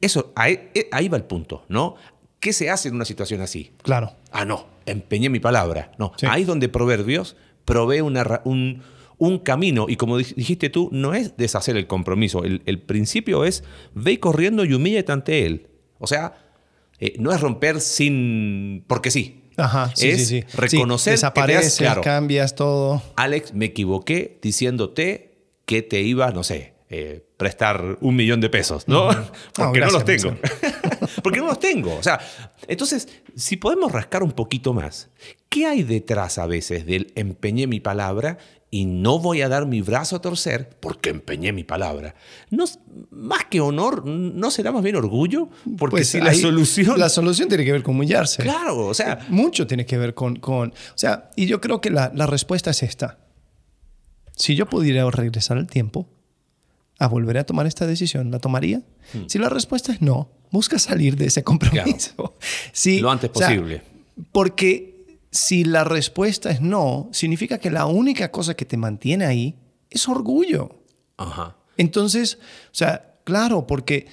Eso, 0.00 0.32
ahí, 0.36 0.70
eh, 0.74 0.88
ahí 0.92 1.08
va 1.08 1.16
el 1.16 1.24
punto, 1.24 1.64
¿no? 1.68 1.96
¿Qué 2.44 2.52
se 2.52 2.68
hace 2.68 2.90
en 2.90 2.96
una 2.96 3.06
situación 3.06 3.40
así? 3.40 3.72
Claro. 3.82 4.12
Ah, 4.30 4.44
no, 4.44 4.66
empeñé 4.84 5.30
mi 5.30 5.40
palabra. 5.40 5.92
No, 5.98 6.12
ahí 6.28 6.44
donde 6.44 6.68
Proverbios 6.68 7.36
provee 7.64 8.02
una, 8.02 8.42
un, 8.44 8.82
un, 9.16 9.38
camino 9.38 9.86
y 9.88 9.96
como 9.96 10.18
dijiste 10.18 10.68
tú, 10.68 10.90
no 10.92 11.14
es 11.14 11.38
deshacer 11.38 11.74
el 11.78 11.86
compromiso. 11.86 12.44
El, 12.44 12.82
principio 12.82 13.46
es 13.46 13.64
ve 13.94 14.20
corriendo 14.20 14.66
y 14.66 14.74
humíllate 14.74 15.10
ante 15.10 15.46
él. 15.46 15.70
O 15.98 16.06
sea, 16.06 16.34
eh, 16.98 17.14
no 17.18 17.32
es 17.32 17.40
romper 17.40 17.80
sin... 17.80 18.84
porque 18.88 19.10
sí. 19.10 19.48
Ajá, 19.56 19.90
sí, 19.94 20.10
es 20.10 20.28
sí, 20.28 20.44
reconocer 20.52 21.14
desapareces, 21.14 21.78
que 21.78 22.00
cambias 22.02 22.54
todo. 22.54 23.02
Alex, 23.16 23.54
me 23.54 23.64
equivoqué 23.64 24.38
diciéndote 24.42 25.38
que 25.64 25.80
te 25.80 26.02
iba, 26.02 26.30
no 26.30 26.44
sé, 26.44 26.74
eh, 26.90 27.24
prestar 27.38 27.96
un 28.02 28.14
millón 28.14 28.40
de 28.40 28.50
pesos, 28.50 28.86
¿no? 28.86 29.08
Porque 29.54 29.80
no, 29.80 29.90
los 29.90 30.04
tengo. 30.04 30.36
Porque 31.24 31.40
no 31.40 31.46
los 31.46 31.58
tengo. 31.58 31.96
O 31.96 32.02
sea, 32.02 32.20
entonces, 32.68 33.08
si 33.34 33.56
podemos 33.56 33.90
rascar 33.90 34.22
un 34.22 34.32
poquito 34.32 34.74
más, 34.74 35.08
¿qué 35.48 35.64
hay 35.64 35.82
detrás 35.82 36.36
a 36.36 36.46
veces 36.46 36.84
del 36.84 37.14
empeñé 37.14 37.66
mi 37.66 37.80
palabra 37.80 38.36
y 38.70 38.84
no 38.84 39.18
voy 39.18 39.40
a 39.40 39.48
dar 39.48 39.64
mi 39.64 39.80
brazo 39.80 40.16
a 40.16 40.20
torcer 40.20 40.76
porque 40.80 41.08
empeñé 41.08 41.54
mi 41.54 41.64
palabra? 41.64 42.14
No, 42.50 42.66
más 43.10 43.46
que 43.46 43.62
honor, 43.62 44.04
¿no 44.04 44.50
será 44.50 44.70
más 44.70 44.82
bien 44.82 44.96
orgullo? 44.96 45.48
Porque 45.78 45.92
pues 45.96 46.08
si 46.10 46.20
la 46.20 46.34
solución... 46.34 47.00
La 47.00 47.08
solución 47.08 47.48
tiene 47.48 47.64
que 47.64 47.72
ver 47.72 47.82
con 47.82 47.96
humillarse. 47.96 48.42
Claro, 48.42 48.86
o 48.86 48.92
sea... 48.92 49.20
Mucho 49.30 49.66
tiene 49.66 49.86
que 49.86 49.96
ver 49.96 50.12
con... 50.12 50.36
con 50.36 50.72
o 50.72 50.98
sea, 50.98 51.30
y 51.36 51.46
yo 51.46 51.58
creo 51.62 51.80
que 51.80 51.88
la, 51.88 52.12
la 52.14 52.26
respuesta 52.26 52.70
es 52.70 52.82
esta. 52.82 53.18
Si 54.36 54.56
yo 54.56 54.66
pudiera 54.66 55.10
regresar 55.10 55.56
al 55.56 55.68
tiempo, 55.68 56.06
a 57.04 57.08
volver 57.08 57.38
a 57.38 57.44
tomar 57.44 57.66
esta 57.66 57.86
decisión, 57.86 58.30
¿la 58.30 58.38
tomaría? 58.38 58.82
Hmm. 59.12 59.24
Si 59.26 59.38
la 59.38 59.48
respuesta 59.48 59.92
es 59.92 60.02
no, 60.02 60.30
busca 60.50 60.78
salir 60.78 61.16
de 61.16 61.26
ese 61.26 61.42
compromiso. 61.42 62.34
Lo 63.00 63.10
antes 63.10 63.30
posible. 63.30 63.82
porque 64.32 65.06
si 65.30 65.64
la 65.64 65.84
respuesta 65.84 66.50
es 66.50 66.60
no, 66.60 67.08
significa 67.12 67.58
que 67.58 67.70
la 67.70 67.86
única 67.86 68.30
cosa 68.30 68.54
que 68.54 68.64
te 68.64 68.76
mantiene 68.76 69.24
ahí 69.24 69.56
es 69.90 70.08
orgullo. 70.08 70.82
Ajá. 71.16 71.56
Entonces, 71.76 72.38
o 72.66 72.74
sea, 72.74 73.16
claro, 73.24 73.66
porque 73.66 74.06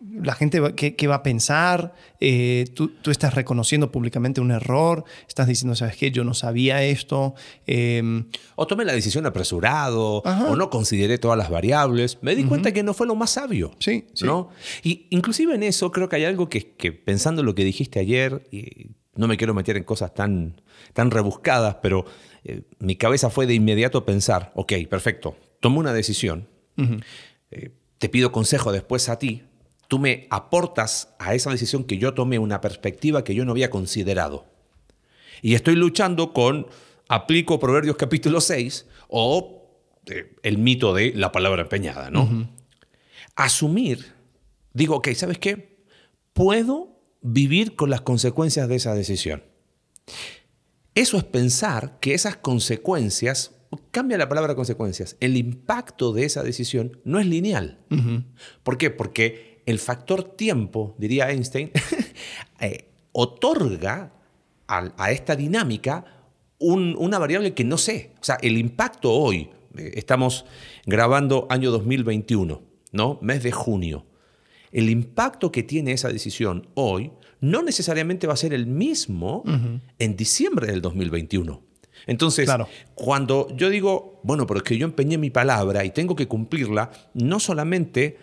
la 0.00 0.34
gente, 0.34 0.60
¿qué, 0.74 1.06
va 1.06 1.16
a 1.16 1.22
pensar? 1.22 1.94
Eh, 2.20 2.66
tú, 2.74 2.92
estás 3.10 3.34
reconociendo 3.34 3.92
públicamente 3.92 4.40
un 4.40 4.50
error, 4.50 5.04
estás 5.28 5.46
diciendo, 5.46 5.74
¿sabes 5.76 5.96
qué? 5.96 6.10
Yo 6.10 6.24
no 6.24 6.32
sabía 6.32 6.82
esto. 6.82 7.34
Em, 7.66 8.26
o 8.56 8.66
tomé 8.66 8.84
la 8.84 8.92
decisión 8.92 9.26
apresurado, 9.26 10.22
o 10.22 10.56
no 10.56 10.70
consideré 10.70 11.18
todas 11.18 11.36
las 11.36 11.50
variables. 11.50 12.18
Me 12.22 12.34
di 12.34 12.44
cuenta 12.44 12.72
que 12.72 12.82
no 12.82 12.94
fue 12.94 13.06
lo 13.06 13.14
más 13.14 13.30
sabio. 13.30 13.72
Sí, 13.78 14.06
¿no? 14.22 14.48
Y 14.82 15.06
inclusive 15.10 15.54
en 15.54 15.62
eso 15.62 15.92
creo 15.92 16.08
que 16.08 16.16
hay 16.16 16.24
algo 16.24 16.48
que, 16.48 16.72
que 16.72 16.92
pensando 16.92 17.42
en 17.42 17.46
lo 17.46 17.54
que 17.54 17.64
dijiste 17.64 18.00
ayer, 18.00 18.48
y 18.50 18.96
no 19.16 19.28
me 19.28 19.36
quiero 19.36 19.54
meter 19.54 19.76
en 19.76 19.84
cosas 19.84 20.14
tan, 20.14 20.62
tan 20.94 21.10
rebuscadas, 21.10 21.76
pero 21.82 22.06
eh, 22.44 22.62
mi 22.78 22.96
cabeza 22.96 23.28
fue 23.28 23.46
de 23.46 23.54
inmediato 23.54 24.06
pensar, 24.06 24.50
ok, 24.54 24.72
perfecto, 24.88 25.36
tomo 25.60 25.78
una 25.78 25.92
decisión, 25.92 26.48
eh, 27.50 27.72
te 27.98 28.08
pido 28.08 28.32
consejo 28.32 28.72
después 28.72 29.10
a 29.10 29.18
ti, 29.18 29.42
tú 29.90 29.98
me 29.98 30.28
aportas 30.30 31.16
a 31.18 31.34
esa 31.34 31.50
decisión 31.50 31.82
que 31.82 31.98
yo 31.98 32.14
tomé 32.14 32.38
una 32.38 32.60
perspectiva 32.60 33.24
que 33.24 33.34
yo 33.34 33.44
no 33.44 33.50
había 33.50 33.70
considerado. 33.70 34.46
Y 35.42 35.56
estoy 35.56 35.74
luchando 35.74 36.32
con, 36.32 36.68
aplico 37.08 37.58
Proverbios 37.58 37.96
capítulo 37.96 38.40
6 38.40 38.86
o 39.08 39.68
eh, 40.06 40.36
el 40.44 40.58
mito 40.58 40.94
de 40.94 41.12
la 41.12 41.32
palabra 41.32 41.62
empeñada, 41.62 42.08
¿no? 42.08 42.48
Asumir, 43.34 44.12
digo, 44.74 44.94
ok, 44.94 45.08
¿sabes 45.14 45.38
qué? 45.38 45.82
Puedo 46.34 47.00
vivir 47.20 47.74
con 47.74 47.90
las 47.90 48.02
consecuencias 48.02 48.68
de 48.68 48.76
esa 48.76 48.94
decisión. 48.94 49.42
Eso 50.94 51.16
es 51.16 51.24
pensar 51.24 51.98
que 51.98 52.14
esas 52.14 52.36
consecuencias, 52.36 53.56
cambia 53.90 54.18
la 54.18 54.28
palabra 54.28 54.54
consecuencias, 54.54 55.16
el 55.18 55.36
impacto 55.36 56.12
de 56.12 56.26
esa 56.26 56.44
decisión 56.44 57.00
no 57.02 57.18
es 57.18 57.26
lineal. 57.26 57.80
¿Por 58.62 58.78
qué? 58.78 58.90
Porque 58.90 59.50
el 59.70 59.78
factor 59.78 60.24
tiempo, 60.36 60.94
diría 60.98 61.30
Einstein, 61.30 61.70
eh, 62.60 62.84
otorga 63.12 64.12
a, 64.66 65.10
esta 65.10 65.34
dinámica 65.34 66.04
una 66.58 67.18
variable 67.18 67.54
que 67.54 67.64
no 67.64 67.78
sé. 67.78 68.12
O 68.20 68.24
sea, 68.24 68.38
el 68.42 68.58
impacto 68.58 69.12
hoy, 69.12 69.50
eh, 69.76 69.92
estamos 69.94 70.44
grabando 70.86 71.46
año 71.50 71.70
2021, 71.70 72.62
¿no? 72.92 73.18
Mes 73.22 73.42
de 73.42 73.50
junio. 73.50 74.06
El 74.70 74.90
impacto 74.90 75.50
que 75.50 75.62
tiene 75.62 75.92
esa 75.92 76.10
decisión 76.10 76.68
hoy 76.74 77.10
no 77.40 77.62
necesariamente 77.62 78.26
va 78.26 78.34
a 78.34 78.36
ser 78.36 78.52
el 78.52 78.66
mismo 78.66 79.42
en 79.98 80.16
diciembre 80.16 80.66
del 80.66 80.82
2021. 80.82 81.62
Entonces, 82.06 82.48
cuando 82.94 83.48
yo 83.56 83.68
digo, 83.68 84.20
bueno, 84.22 84.46
pero 84.46 84.58
es 84.58 84.64
que 84.64 84.78
yo 84.78 84.86
empeñé 84.86 85.18
mi 85.18 85.30
palabra 85.30 85.84
y 85.84 85.90
tengo 85.90 86.14
que 86.14 86.28
cumplirla, 86.28 86.90
no 87.14 87.40
solamente 87.40 88.18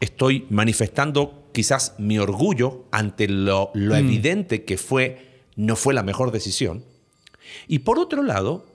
estoy 0.00 0.46
manifestando 0.50 1.48
quizás 1.52 1.94
mi 1.98 2.18
orgullo 2.18 2.84
ante 2.90 3.28
lo, 3.28 3.70
mm. 3.74 3.92
evidente 3.92 4.64
que 4.64 4.78
fue, 4.78 5.42
no 5.56 5.76
fue 5.76 5.94
la 5.94 6.02
mejor 6.02 6.30
decisión. 6.30 6.84
Y 7.66 7.80
por 7.80 7.98
otro 7.98 8.22
lado, 8.22 8.66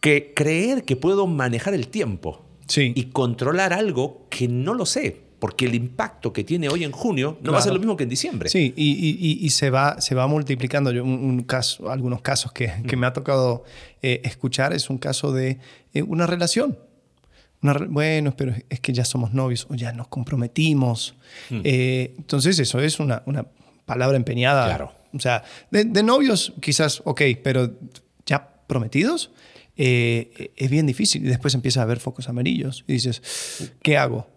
que 0.00 0.32
creer 0.34 0.84
que 0.84 0.96
puedo 0.96 1.26
manejar 1.26 1.74
el 1.74 1.88
tiempo 1.88 2.44
y 2.76 3.06
controlar 3.06 3.72
algo 3.72 4.26
que 4.30 4.46
no 4.46 4.74
lo 4.74 4.86
sé, 4.86 5.20
porque 5.40 5.66
el 5.66 5.74
impacto 5.74 6.32
que 6.32 6.44
tiene 6.44 6.68
hoy 6.68 6.84
en 6.84 6.92
junio 6.92 7.36
no 7.42 7.50
va 7.52 7.58
a 7.58 7.62
ser 7.62 7.72
lo 7.72 7.80
mismo 7.80 7.96
que 7.96 8.04
en 8.04 8.08
diciembre. 8.08 8.48
Sí, 8.48 8.72
y, 8.76 9.44
y, 9.44 9.50
se, 9.50 9.70
va, 9.70 10.00
se 10.00 10.14
va 10.14 10.28
multiplicando. 10.28 10.90
un, 10.90 11.42
caso, 11.42 11.90
algunos 11.90 12.22
casos 12.22 12.52
que, 12.52 12.72
que 12.86 12.96
me 12.96 13.06
ha 13.06 13.12
tocado 13.12 13.64
eh, 14.02 14.20
escuchar 14.24 14.72
es 14.72 14.88
un 14.88 14.98
caso 14.98 15.32
de 15.32 15.58
eh, 15.92 16.02
una 16.02 16.26
relación 16.26 16.78
bueno, 17.60 18.34
pero 18.36 18.54
es 18.68 18.80
que 18.80 18.92
ya 18.92 19.04
somos 19.04 19.34
novios 19.34 19.66
o 19.70 19.74
ya 19.74 19.92
nos 19.92 20.08
comprometimos. 20.08 21.14
Hmm. 21.50 21.60
Eh, 21.64 22.14
entonces 22.16 22.58
eso 22.58 22.80
es 22.80 23.00
una, 23.00 23.22
una, 23.26 23.46
palabra 23.84 24.16
empeñada. 24.16 24.66
Claro. 24.66 24.92
O 25.12 25.18
sea, 25.18 25.42
de, 25.70 25.84
novios 26.02 26.52
quizás, 26.60 27.02
ok, 27.04 27.22
pero 27.42 27.76
ya 28.24 28.48
prometidos 28.68 29.32
eh, 29.76 30.52
es 30.56 30.70
bien 30.70 30.86
difícil. 30.86 31.24
Y 31.24 31.28
después 31.28 31.54
empieza 31.54 31.80
a 31.80 31.82
haber 31.82 31.98
focos 31.98 32.28
amarillos 32.28 32.84
y 32.86 32.92
dices, 32.92 33.20
¿qué 33.82 33.96
hago? 33.96 34.28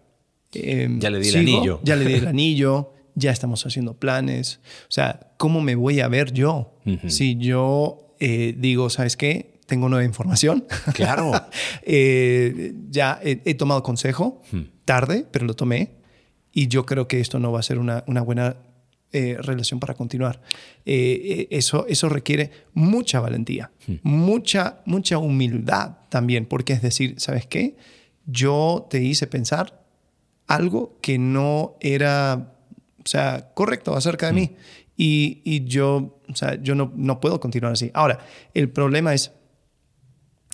Em, 0.52 0.98
ya 1.00 1.10
le 1.10 1.20
di 1.20 1.28
el 1.28 1.36
anillo. 1.36 1.80
Ya 1.84 1.96
le 1.96 2.04
di 2.04 2.14
el 2.14 2.26
anillo, 2.34 2.92
ya 3.14 3.30
estamos 3.30 3.64
haciendo 3.64 3.94
planes. 3.94 4.60
O 4.88 4.92
sea, 4.92 5.20
¿cómo 5.36 5.60
me 5.60 5.76
voy 5.76 6.00
a 6.00 6.08
ver 6.08 6.32
yo 6.32 6.74
si 7.06 7.36
yo 7.36 8.16
eh, 8.20 8.54
digo, 8.56 8.90
¿sabes 8.90 9.16
qué? 9.16 9.53
Tengo 9.66 9.88
nueva 9.88 10.04
información. 10.04 10.64
Claro. 10.94 11.32
Eh, 11.86 12.72
ya 12.90 13.20
he, 13.22 13.54
tomado 13.54 13.82
consejo, 13.82 14.40
hmm. 14.50 14.60
tarde, 14.84 15.26
pero 15.30 15.44
lo 15.44 15.54
tomé. 15.54 15.90
Y 16.52 16.68
yo 16.68 16.86
creo 16.86 17.08
que 17.08 17.20
esto 17.20 17.38
no 17.38 17.52
va 17.52 17.60
a 17.60 17.62
ser 17.62 17.78
una, 17.78 18.04
una 18.06 18.22
buena 18.22 18.56
eh, 19.12 19.36
relación 19.38 19.80
para 19.80 19.94
continuar. 19.94 20.40
Eh, 20.86 21.46
eso, 21.50 21.86
eso 21.88 22.08
requiere 22.08 22.50
mucha 22.72 23.20
valentía, 23.20 23.70
hmm. 23.86 23.94
mucha, 24.02 24.80
mucha 24.86 25.18
humildad 25.18 25.98
también, 26.08 26.46
porque 26.46 26.72
es 26.72 26.82
decir, 26.82 27.14
¿sabes 27.18 27.46
qué? 27.46 27.76
Yo 28.26 28.86
te 28.88 29.02
hice 29.02 29.26
pensar 29.26 29.84
algo 30.46 30.98
que 31.00 31.18
no 31.18 31.76
era, 31.80 32.54
o 32.98 33.08
sea, 33.08 33.50
correcto 33.54 33.94
acerca 33.94 34.26
de 34.26 34.32
hmm. 34.32 34.36
mí. 34.36 34.56
Y, 34.96 35.42
y, 35.44 35.64
yo, 35.64 36.20
o 36.28 36.36
sea, 36.36 36.60
yo 36.62 36.74
no, 36.74 36.92
no 36.96 37.20
puedo 37.20 37.40
continuar 37.40 37.72
así. 37.72 37.90
Ahora, 37.94 38.20
el 38.54 38.68
problema 38.70 39.12
es 39.12 39.32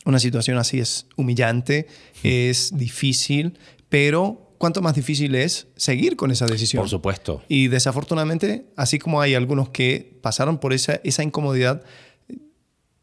una 0.05 0.19
situación 0.19 0.59
así 0.59 0.81
es 0.81 1.07
humillante, 1.17 1.87
es 2.23 2.73
difícil, 2.77 3.59
pero 3.89 4.55
cuánto 4.59 4.83
más 4.83 4.95
difícil 4.95 5.35
es 5.35 5.69
seguir 5.77 6.17
con 6.17 6.31
esa 6.31 6.47
decisión. 6.47 6.83
Por 6.83 6.91
supuesto. 6.91 7.43
Y 7.49 7.69
desafortunadamente, 7.69 8.67
así 8.77 8.99
como 8.99 9.21
hay 9.21 9.35
algunos 9.35 9.71
que 9.71 10.19
pasaron 10.23 10.59
por 10.59 10.73
esa, 10.73 11.01
esa 11.05 11.23
incomodidad, 11.23 11.83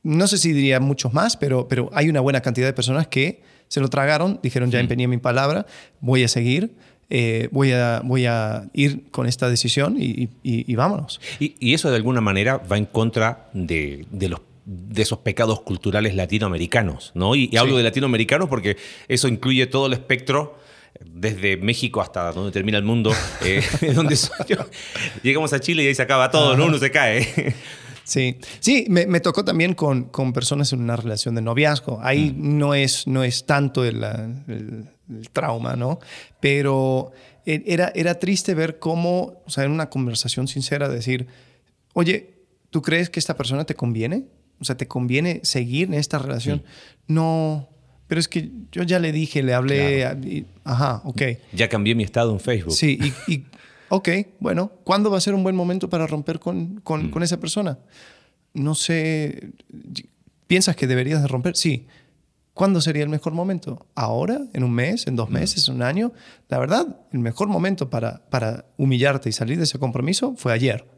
no 0.03 0.27
sé 0.27 0.37
si 0.37 0.53
diría 0.53 0.79
muchos 0.79 1.13
más, 1.13 1.35
pero, 1.35 1.67
pero 1.67 1.89
hay 1.93 2.09
una 2.09 2.21
buena 2.21 2.41
cantidad 2.41 2.67
de 2.67 2.73
personas 2.73 3.07
que 3.07 3.41
se 3.67 3.79
lo 3.79 3.89
tragaron, 3.89 4.39
dijeron 4.41 4.71
ya 4.71 4.79
empeñé 4.79 5.07
mi 5.07 5.17
palabra, 5.17 5.65
voy 5.99 6.23
a 6.23 6.27
seguir. 6.27 6.75
Eh, 7.09 7.47
voy, 7.53 7.71
a, 7.71 8.01
voy 8.03 8.25
a 8.25 8.69
ir 8.73 9.09
con 9.11 9.27
esta 9.27 9.49
decisión 9.49 9.95
y, 9.97 10.29
y, 10.43 10.75
vámonos. 10.75 11.21
Y, 11.39 11.55
y, 11.57 11.73
eso 11.73 11.89
de 11.89 11.95
alguna 11.95 12.19
manera 12.19 12.57
va 12.57 12.77
en 12.77 12.85
contra 12.85 13.49
de, 13.53 14.05
de 14.11 14.27
los 14.27 14.41
de 14.67 15.01
esos 15.01 15.19
pecados 15.19 15.61
culturales 15.61 16.13
latinoamericanos, 16.13 17.13
¿no? 17.15 17.35
Y, 17.35 17.55
hablo 17.55 17.77
de 17.77 17.83
latinoamericanos 17.83 18.49
porque 18.49 18.75
eso 19.07 19.29
incluye 19.29 19.65
todo 19.65 19.87
el 19.87 19.93
espectro 19.93 20.59
desde 21.05 21.55
México 21.55 22.01
hasta 22.01 22.33
donde 22.33 22.51
termina 22.51 22.77
el 22.77 22.83
mundo, 22.83 23.13
eh, 23.45 23.63
donde 23.95 24.17
Llegamos 25.23 25.53
a 25.53 25.61
Chile 25.61 25.83
y 25.83 25.87
ahí 25.87 25.95
se 25.95 26.01
acaba 26.01 26.29
todo, 26.29 26.57
¿no? 26.57 26.65
Uno 26.65 26.77
se 26.79 26.91
cae. 26.91 27.55
Sí, 28.03 28.37
sí 28.59 28.85
me, 28.89 29.19
tocó 29.21 29.45
también 29.45 29.73
con, 29.73 30.05
con, 30.05 30.33
personas 30.33 30.73
en 30.73 30.81
una 30.81 30.97
relación 30.97 31.35
de 31.35 31.41
noviazgo. 31.41 31.99
Ahí 32.01 32.33
mm. 32.35 32.57
no, 32.57 32.73
es, 32.73 33.07
no 33.07 33.23
es 33.23 33.45
tanto 33.45 33.85
el, 33.85 34.05
trauma, 35.31 35.77
¿no? 35.77 35.99
Pero 36.41 37.11
e, 37.45 37.63
era, 37.67 37.93
era 37.95 38.19
triste 38.19 38.53
ver 38.53 38.79
cómo, 38.79 39.43
o 39.45 39.49
sea, 39.49 39.63
en 39.63 39.71
una 39.71 39.89
conversación 39.89 40.49
sincera, 40.49 40.89
decir, 40.89 41.27
oye, 41.93 42.33
¿tú 42.69 42.81
crees 42.81 43.09
que 43.09 43.19
esta 43.19 43.37
persona 43.37 43.65
te 43.65 43.75
conviene? 43.75 44.25
O 44.59 44.65
sea, 44.65 44.77
¿te 44.77 44.87
conviene 44.87 45.41
seguir 45.43 45.87
en 45.87 45.93
esta 45.95 46.19
relación? 46.19 46.63
No, 47.07 47.69
pero 48.07 48.19
es 48.19 48.27
que 48.27 48.51
yo 48.71 48.83
ya 48.83 48.99
le 48.99 49.11
dije, 49.11 49.43
le 49.43 49.53
hablé, 49.53 50.45
ajá, 50.63 51.01
ok. 51.03 51.21
Ya 51.53 51.67
cambié 51.67 51.93
mi 51.93 52.03
estado 52.03 52.31
en 52.31 52.39
Facebook. 52.39 52.73
Sí, 52.73 52.99
y, 53.27 53.43
ok, 53.89 54.09
bueno, 54.39 54.71
¿cuándo 54.83 55.11
va 55.11 55.17
a 55.17 55.21
ser 55.21 55.33
un 55.33 55.43
buen 55.43 55.55
momento 55.55 55.89
para 55.89 56.07
romper 56.07 56.39
con, 56.39 56.79
con, 56.81 57.07
mm. 57.07 57.11
con, 57.11 57.23
esa 57.23 57.39
persona? 57.39 57.79
No 58.53 58.75
sé, 58.75 59.51
¿piensas 60.47 60.75
que 60.75 60.87
deberías 60.87 61.21
de 61.21 61.27
romper? 61.27 61.55
Sí. 61.55 61.85
¿Cuándo 62.53 62.81
sería 62.81 63.03
el 63.03 63.09
mejor 63.09 63.33
momento? 63.33 63.85
¿Ahora? 63.93 64.41
¿En 64.53 64.63
un 64.63 64.71
mes? 64.71 65.05
¿En 65.05 65.15
dos 65.15 65.29
mm. 65.29 65.33
meses? 65.33 65.67
¿En 65.67 65.75
un 65.75 65.83
año? 65.83 66.13
La 66.47 66.57
verdad, 66.57 67.01
el 67.11 67.19
mejor 67.19 67.49
momento 67.49 67.89
para, 67.89 68.27
para 68.29 68.65
humillarte 68.77 69.29
y 69.29 69.31
salir 69.31 69.57
de 69.57 69.65
ese 69.65 69.77
compromiso 69.77 70.33
fue 70.37 70.53
ayer. 70.53 70.96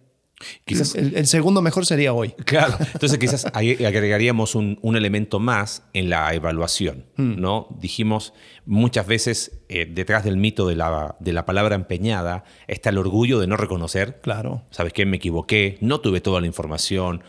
Quizás, 0.65 0.95
el, 0.95 1.27
segundo 1.27 1.61
mejor 1.61 1.85
sería 1.85 2.13
hoy. 2.13 2.29
Claro, 2.45 2.77
entonces 2.93 3.17
quizás 3.17 3.45
agregaríamos 3.53 4.55
un, 4.55 4.79
elemento 4.95 5.39
más 5.39 5.83
en 5.93 6.09
la 6.09 6.33
evaluación. 6.33 7.05
Hmm. 7.15 7.39
¿no? 7.39 7.67
Dijimos 7.79 8.33
muchas 8.65 9.07
veces 9.07 9.61
eh, 9.69 9.85
detrás 9.85 10.23
del 10.23 10.37
mito 10.37 10.67
de 10.67 10.75
la, 10.75 11.15
de 11.19 11.33
la 11.33 11.45
palabra 11.45 11.75
empeñada 11.75 12.43
está 12.67 12.89
el 12.89 12.97
orgullo 12.97 13.39
de 13.39 13.47
no 13.47 13.57
reconocer. 13.57 14.19
Claro. 14.21 14.63
¿Sabes 14.71 14.93
qué? 14.93 15.05
Me 15.05 15.17
equivoqué, 15.17 15.77
no 15.81 15.99
tuve 16.01 16.21
toda 16.21 16.41
la 16.41 16.47
información, 16.47 17.23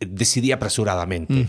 decidí 0.00 0.52
apresuradamente. 0.52 1.46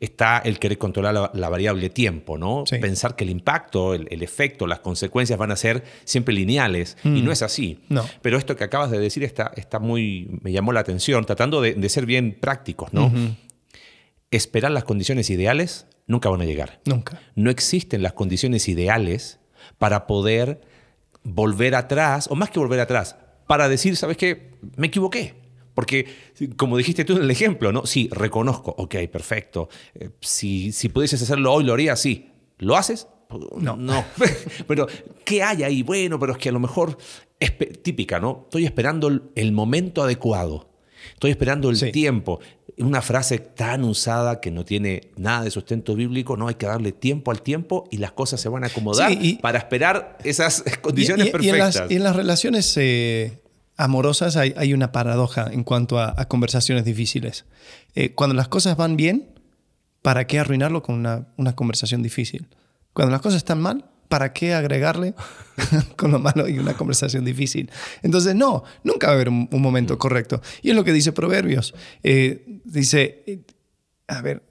Está 0.00 0.38
el 0.38 0.58
querer 0.58 0.78
controlar 0.78 1.30
la, 1.32 1.48
variable 1.48 1.90
tiempo, 1.90 2.38
¿no? 2.38 2.64
Pensar 2.80 3.16
que 3.16 3.24
el 3.24 3.30
impacto, 3.30 3.94
el, 3.94 4.22
efecto, 4.22 4.66
las 4.66 4.80
consecuencias 4.80 5.38
van 5.38 5.50
a 5.50 5.56
ser 5.56 5.84
siempre 6.04 6.34
lineales 6.34 6.96
y 7.04 7.22
no 7.22 7.30
mm. 7.30 7.32
es 7.32 7.42
así. 7.42 7.80
No. 7.88 8.04
Pero 8.22 8.38
esto 8.38 8.56
que 8.56 8.64
acabas 8.64 8.90
de 8.90 8.98
decir 8.98 9.24
está, 9.24 9.52
está 9.56 9.78
muy, 9.78 10.38
me 10.42 10.52
llamó 10.52 10.72
la 10.72 10.80
atención, 10.80 11.24
tratando 11.24 11.60
de, 11.60 11.88
ser 11.88 12.06
bien 12.06 12.36
prácticos, 12.38 12.92
¿no? 12.92 13.12
Esperar 14.30 14.72
las 14.72 14.84
condiciones 14.84 15.30
ideales 15.30 15.86
nunca 16.06 16.28
van 16.28 16.42
a 16.42 16.44
llegar. 16.44 16.80
Nunca. 16.84 17.20
No 17.34 17.50
existen 17.50 18.02
las 18.02 18.12
condiciones 18.12 18.68
ideales 18.68 19.38
para 19.78 20.06
poder 20.06 20.60
volver 21.22 21.74
atrás, 21.74 22.28
o 22.30 22.34
más 22.34 22.50
que 22.50 22.58
volver 22.58 22.80
atrás, 22.80 23.16
para 23.46 23.68
decir, 23.68 23.96
¿sabes 23.96 24.16
qué? 24.16 24.52
Me 24.76 24.88
equivoqué 24.88 25.45
porque, 25.76 26.06
como 26.56 26.78
dijiste 26.78 27.04
tú 27.04 27.16
en 27.16 27.22
el 27.22 27.30
ejemplo, 27.30 27.70
¿no? 27.70 27.84
Sí, 27.84 28.08
reconozco, 28.10 28.74
ok, 28.78 28.94
perfecto. 29.12 29.68
Eh, 29.94 30.08
si, 30.22 30.72
si 30.72 30.88
pudieses 30.88 31.20
hacerlo 31.20 31.52
hoy, 31.52 31.64
lo 31.64 31.74
haría 31.74 31.92
así. 31.92 32.30
¿Lo 32.56 32.76
haces? 32.76 33.08
No. 33.58 33.76
No. 33.76 34.02
pero, 34.66 34.86
¿qué 35.22 35.42
hay 35.42 35.64
ahí? 35.64 35.82
Bueno, 35.82 36.18
pero 36.18 36.32
es 36.32 36.38
que 36.38 36.48
a 36.48 36.52
lo 36.52 36.60
mejor 36.60 36.96
es 37.38 37.52
típica, 37.82 38.18
¿no? 38.18 38.44
Estoy 38.44 38.64
esperando 38.64 39.10
el, 39.34 39.52
momento 39.52 40.02
adecuado. 40.02 40.70
Estoy 41.12 41.30
esperando 41.30 41.68
el 41.68 41.92
tiempo. 41.92 42.40
Una 42.78 43.02
frase 43.02 43.38
tan 43.38 43.84
usada 43.84 44.40
que 44.40 44.50
no 44.50 44.64
tiene 44.64 45.10
nada 45.18 45.44
de 45.44 45.50
sustento 45.50 45.94
bíblico, 45.94 46.38
no 46.38 46.48
hay 46.48 46.54
que 46.54 46.64
darle 46.64 46.92
tiempo 46.92 47.30
al 47.30 47.42
tiempo 47.42 47.86
y 47.90 47.98
las 47.98 48.12
cosas 48.12 48.40
se 48.40 48.48
van 48.48 48.64
a 48.64 48.68
acomodar 48.68 49.12
para 49.42 49.58
esperar 49.58 50.16
esas 50.24 50.64
condiciones 50.80 51.28
perfectas. 51.28 51.84
Y 51.90 51.96
en, 51.96 52.02
las, 52.02 52.16
relaciones 52.16 52.74
eh, 52.78 53.42
amorosas 53.76 54.36
hay, 54.36 54.72
una 54.72 54.92
paradoja 54.92 55.48
en 55.50 55.62
cuanto 55.62 56.00
a, 56.00 56.14
conversaciones 56.26 56.84
difíciles. 56.84 57.44
Eh, 57.94 58.12
cuando 58.14 58.34
las 58.34 58.48
cosas 58.48 58.76
van 58.76 58.96
bien, 58.96 59.28
¿para 60.02 60.26
qué 60.26 60.38
arruinarlo 60.38 60.82
con 60.82 60.96
una, 60.96 61.54
conversación 61.54 62.02
difícil? 62.02 62.48
Cuando 62.92 63.12
las 63.12 63.20
cosas 63.20 63.38
están 63.38 63.60
mal, 63.60 63.84
¿para 64.08 64.32
qué 64.32 64.54
agregarle 64.54 65.14
con 65.96 66.10
lo 66.10 66.18
malo 66.18 66.48
y 66.48 66.58
una 66.58 66.74
conversación 66.74 67.24
difícil? 67.24 67.70
Entonces, 68.02 68.34
no, 68.34 68.64
nunca 68.82 69.08
va 69.08 69.12
a 69.12 69.16
haber 69.16 69.28
un, 69.28 69.48
momento 69.52 69.98
correcto. 69.98 70.40
Y 70.62 70.70
es 70.70 70.76
lo 70.76 70.84
que 70.84 70.92
dice 70.92 71.12
Proverbios. 71.12 71.74
Eh, 72.02 72.60
dice, 72.64 73.24
eh, 73.26 73.42
a 74.08 74.22
ver, 74.22 74.42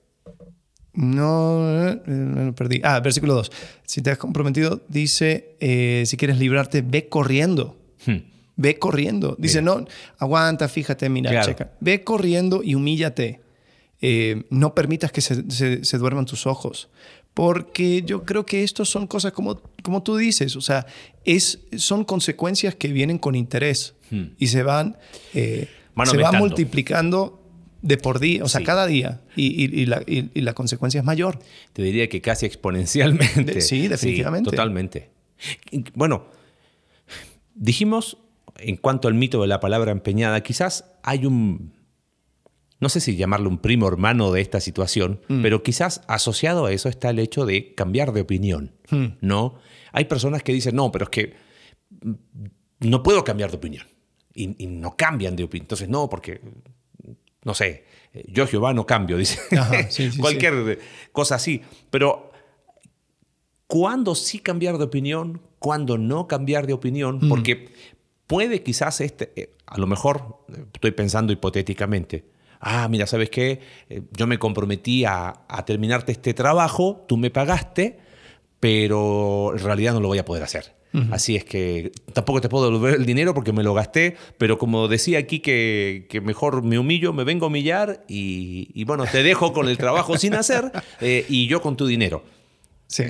no, 0.94 1.60
me 2.06 2.46
lo 2.46 2.56
perdí. 2.56 2.80
Ah, 2.84 3.00
versículo 3.00 3.34
2. 3.34 3.52
Si 3.86 4.02
te 4.02 4.12
has 4.12 4.18
comprometido, 4.18 4.86
dice, 4.88 5.58
si 6.06 6.16
quieres 6.16 6.38
librarte, 6.38 6.82
ve 6.84 7.10
corriendo. 7.10 7.78
Hmm. 8.06 8.35
Ve 8.58 8.80
corriendo. 8.80 9.36
Dice, 9.38 9.62
no, 9.62 9.86
aguanta, 10.18 10.68
fíjate, 10.68 11.10
mira, 11.10 11.42
checa. 11.42 11.72
Ve 11.80 12.04
corriendo 12.04 12.62
y 12.64 12.76
humíllate. 12.76 13.42
Eh, 14.02 14.44
no 14.50 14.76
permitas 14.76 15.12
que 15.12 15.22
se, 15.22 15.98
duerman 15.98 16.26
tus 16.26 16.46
ojos. 16.48 16.90
Porque 17.34 18.04
yo 18.04 18.24
creo 18.24 18.46
que 18.46 18.64
estos 18.64 18.90
son 18.90 19.08
cosas 19.08 19.34
como, 19.34 19.62
como 19.84 20.04
tú 20.04 20.16
dices, 20.16 20.56
o 20.56 20.62
sea, 20.62 20.86
es, 21.26 21.60
son 21.76 22.06
consecuencias 22.06 22.76
que 22.76 22.88
vienen 22.88 23.18
con 23.18 23.36
interés 23.36 23.96
hmm. 24.10 24.24
y 24.38 24.48
se 24.48 24.64
van, 24.64 24.98
eh, 25.34 25.68
se 26.06 26.38
multiplicando 26.38 27.42
de 27.82 27.98
por 27.98 28.20
día, 28.20 28.44
o 28.44 28.48
sea, 28.48 28.64
cada 28.64 28.88
día, 28.88 29.22
y, 29.36 29.86
la, 29.86 30.02
y, 30.08 30.42
la, 30.42 30.54
consecuencia 30.54 31.00
es 31.00 31.06
mayor. 31.06 31.40
Te 31.74 31.84
diría 31.84 32.08
que 32.10 32.22
casi 32.22 32.46
exponencialmente. 32.46 33.60
sí, 33.62 33.88
definitivamente. 33.88 34.50
totalmente. 34.50 35.10
Bueno, 35.94 36.26
dijimos 37.54 38.18
en 38.58 38.78
cuanto 38.78 39.08
al 39.08 39.14
mito 39.14 39.42
de 39.42 39.48
la 39.48 39.60
palabra 39.60 39.92
empeñada, 39.92 40.42
quizás 40.42 40.92
hay 41.04 41.26
un, 41.26 41.74
no 42.80 42.90
sé 42.90 43.00
si 43.00 43.16
llamarlo 43.16 43.50
un 43.50 43.60
primo 43.60 43.88
hermano 43.88 44.32
de 44.32 44.42
esta 44.42 44.60
situación, 44.60 45.22
mm. 45.28 45.42
pero 45.42 45.64
quizás 45.64 46.02
asociado 46.08 46.66
a 46.66 46.72
eso 46.72 46.90
está 46.90 47.10
el 47.10 47.20
hecho 47.20 47.46
de 47.46 47.74
cambiar 47.74 48.14
de 48.14 48.22
opinión, 48.22 48.76
mm. 48.90 49.06
¿no? 49.22 49.56
Hay 49.92 50.06
personas 50.06 50.44
que 50.44 50.54
dicen, 50.54 50.76
no, 50.76 50.92
pero 50.92 51.06
es 51.06 51.10
que 51.10 51.34
no 52.80 53.04
puedo 53.04 53.24
cambiar 53.24 53.52
de 53.52 53.58
opinión. 53.58 53.86
Y, 54.34 54.68
no 54.68 54.98
cambian 54.98 55.38
de 55.38 55.46
opinión. 55.46 55.64
Entonces, 55.64 55.88
no, 55.88 56.10
porque, 56.10 56.42
no 57.44 57.54
sé, 57.54 57.86
yo 58.28 58.46
Jehová 58.48 58.74
no 58.74 58.86
cambio, 58.86 59.18
dice. 59.18 59.40
Cualquier 60.20 60.80
cosa 61.14 61.36
así. 61.36 61.62
Pero, 61.90 62.34
¿cuándo 63.68 64.14
sí 64.14 64.40
cambiar 64.40 64.78
de 64.78 64.84
opinión? 64.84 65.42
¿Cuándo 65.58 65.98
no 65.98 66.28
cambiar 66.28 66.68
de 66.68 66.74
opinión? 66.74 67.20
Mm. 67.22 67.30
Porque 67.30 67.70
puede 68.28 68.64
quizás 68.64 69.02
este, 69.02 69.32
eh, 69.36 69.50
a 69.66 69.78
lo 69.78 69.88
mejor, 69.88 70.40
eh, 70.50 70.66
estoy 70.74 70.92
pensando 70.92 71.34
hipotéticamente, 71.34 72.26
ah, 72.60 72.88
mira, 72.90 73.08
¿sabes 73.08 73.30
qué? 73.30 73.60
Eh, 73.90 74.02
yo 74.12 74.28
me 74.28 74.40
comprometí 74.40 75.06
a, 75.06 75.46
terminarte 75.66 76.12
este 76.12 76.34
trabajo, 76.34 77.06
tú 77.08 77.18
me 77.18 77.30
pagaste, 77.30 78.00
pero 78.60 79.54
en 79.54 79.60
realidad 79.60 79.94
no 79.94 80.00
lo 80.00 80.08
voy 80.08 80.18
a 80.18 80.26
poder 80.26 80.44
hacer. 80.44 80.76
Así 81.12 81.36
es 81.36 81.44
que 81.44 81.92
tampoco 82.14 82.40
te 82.40 82.48
puedo 82.48 82.72
devolver 82.72 82.96
el 82.96 83.06
dinero 83.06 83.34
porque 83.34 83.52
me 83.52 83.64
lo 83.64 83.74
gasté, 83.74 84.16
pero 84.38 84.58
como 84.58 84.88
decía 84.88 85.20
aquí 85.20 85.42
que, 85.42 86.08
mejor 86.24 86.64
me 86.64 86.80
humillo, 86.80 87.12
me 87.12 87.26
vengo 87.26 87.44
a 87.44 87.48
humillar 87.50 88.06
y, 88.08 88.82
bueno, 88.86 89.04
te 89.06 89.22
dejo 89.22 89.52
con 89.52 89.68
el 89.68 89.78
trabajo 89.78 90.18
sin 90.18 90.36
hacer 90.36 90.72
y 91.02 91.48
yo 91.48 91.62
con 91.62 91.76
tu 91.76 91.86
dinero. 91.86 92.24
Sí. 92.88 93.04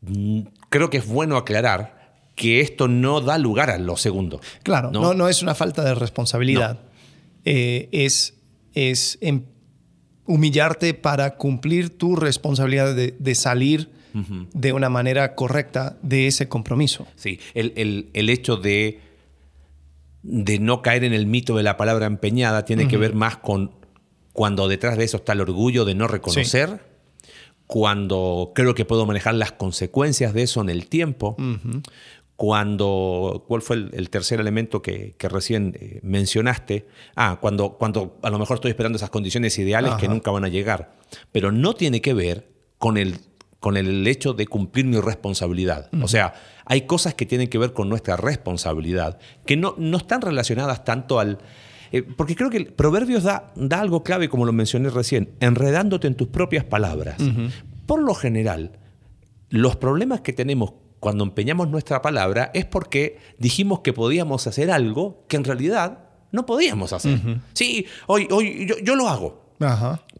Mm, 0.00 0.40
creo 0.70 0.90
que 0.90 0.96
es 0.96 1.06
bueno 1.06 1.36
aclarar 1.36 2.03
que 2.34 2.60
esto 2.60 2.88
no 2.88 3.20
da 3.20 3.38
lugar 3.38 3.70
a 3.70 3.78
lo 3.78 3.96
segundo. 3.96 4.40
Claro, 4.62 4.90
no, 4.90 5.14
no, 5.14 5.28
es 5.28 5.42
una 5.42 5.54
falta 5.54 5.84
de 5.84 5.94
responsabilidad. 5.94 6.80
Eh, 7.44 7.88
es 7.92 8.34
es 8.74 9.18
humillarte 10.26 10.94
para 10.94 11.36
cumplir 11.36 11.96
tu 11.96 12.16
responsabilidad 12.16 12.94
de, 12.94 13.34
salir 13.34 13.90
de 14.52 14.72
una 14.72 14.88
manera 14.88 15.34
correcta 15.34 15.96
de 16.02 16.26
ese 16.26 16.48
compromiso. 16.48 17.06
Sí, 17.16 17.40
el, 17.54 18.30
hecho 18.30 18.56
de, 18.56 19.00
de, 20.22 20.58
no 20.58 20.82
caer 20.82 21.04
en 21.04 21.12
el 21.12 21.26
mito 21.26 21.56
de 21.56 21.62
la 21.62 21.76
palabra 21.76 22.06
empeñada 22.06 22.64
tiene 22.64 22.88
que 22.88 22.96
ver 22.96 23.14
más 23.14 23.38
con 23.38 23.72
cuando 24.32 24.66
detrás 24.66 24.98
de 24.98 25.04
eso 25.04 25.18
está 25.18 25.32
el 25.32 25.40
orgullo 25.40 25.84
de 25.84 25.94
no 25.94 26.08
reconocer 26.08 26.80
cuando 27.66 28.52
creo 28.54 28.74
que 28.74 28.84
puedo 28.84 29.06
manejar 29.06 29.34
las 29.34 29.52
consecuencias 29.52 30.34
de 30.34 30.42
eso 30.42 30.60
en 30.60 30.68
el 30.68 30.86
tiempo, 30.86 31.36
cuando, 32.36 33.44
¿cuál 33.46 33.62
fue 33.62 33.76
el, 33.76 34.10
tercer 34.10 34.40
elemento 34.40 34.82
que, 34.82 35.14
recién 35.20 35.76
eh, 35.78 36.00
mencionaste? 36.02 36.86
Ah, 37.14 37.38
cuando, 37.40 37.74
cuando 37.74 38.18
a 38.22 38.30
lo 38.30 38.38
mejor 38.38 38.56
estoy 38.56 38.70
esperando 38.70 38.96
esas 38.96 39.10
condiciones 39.10 39.56
ideales 39.58 39.94
que 39.94 40.08
nunca 40.08 40.30
van 40.30 40.44
a 40.44 40.48
llegar, 40.48 40.96
pero 41.30 41.52
no 41.52 41.74
tiene 41.74 42.00
que 42.00 42.12
ver 42.12 42.48
con 42.78 42.96
el, 42.96 43.18
con 43.60 43.76
el 43.76 44.06
hecho 44.06 44.34
de 44.34 44.46
cumplir 44.46 44.84
mi 44.84 44.98
responsabilidad. 45.00 45.88
O 46.02 46.08
sea, 46.08 46.34
hay 46.64 46.82
cosas 46.82 47.14
que 47.14 47.24
tienen 47.24 47.48
que 47.48 47.58
ver 47.58 47.72
con 47.72 47.88
nuestra 47.88 48.16
responsabilidad, 48.16 49.18
que 49.46 49.56
no, 49.56 49.74
no 49.78 49.96
están 49.96 50.20
relacionadas 50.20 50.84
tanto 50.84 51.20
al... 51.20 51.38
Eh, 51.92 52.02
porque 52.02 52.34
creo 52.34 52.50
que 52.50 52.56
el 52.56 52.66
Proverbios 52.66 53.22
da, 53.22 53.52
da, 53.54 53.80
algo 53.80 54.02
clave, 54.02 54.28
como 54.28 54.44
lo 54.44 54.52
mencioné 54.52 54.90
recién, 54.90 55.30
enredándote 55.38 56.08
en 56.08 56.16
tus 56.16 56.28
propias 56.28 56.64
palabras. 56.64 57.16
Por 57.86 58.02
lo 58.02 58.14
general, 58.14 58.72
los 59.50 59.76
problemas 59.76 60.22
que 60.22 60.32
tenemos 60.32 60.72
cuando 61.04 61.22
empeñamos 61.24 61.68
nuestra 61.68 62.00
palabra 62.00 62.50
es 62.54 62.64
porque 62.64 63.18
dijimos 63.36 63.80
que 63.80 63.92
podíamos 63.92 64.46
hacer 64.46 64.70
algo 64.70 65.22
que 65.28 65.36
en 65.36 65.44
realidad 65.44 65.98
no 66.32 66.46
podíamos 66.46 66.94
hacer. 66.94 67.20
Sí, 67.52 67.84
hoy, 68.06 68.26
hoy 68.30 68.66
yo, 68.82 68.96
lo 68.96 69.06
hago. 69.10 69.52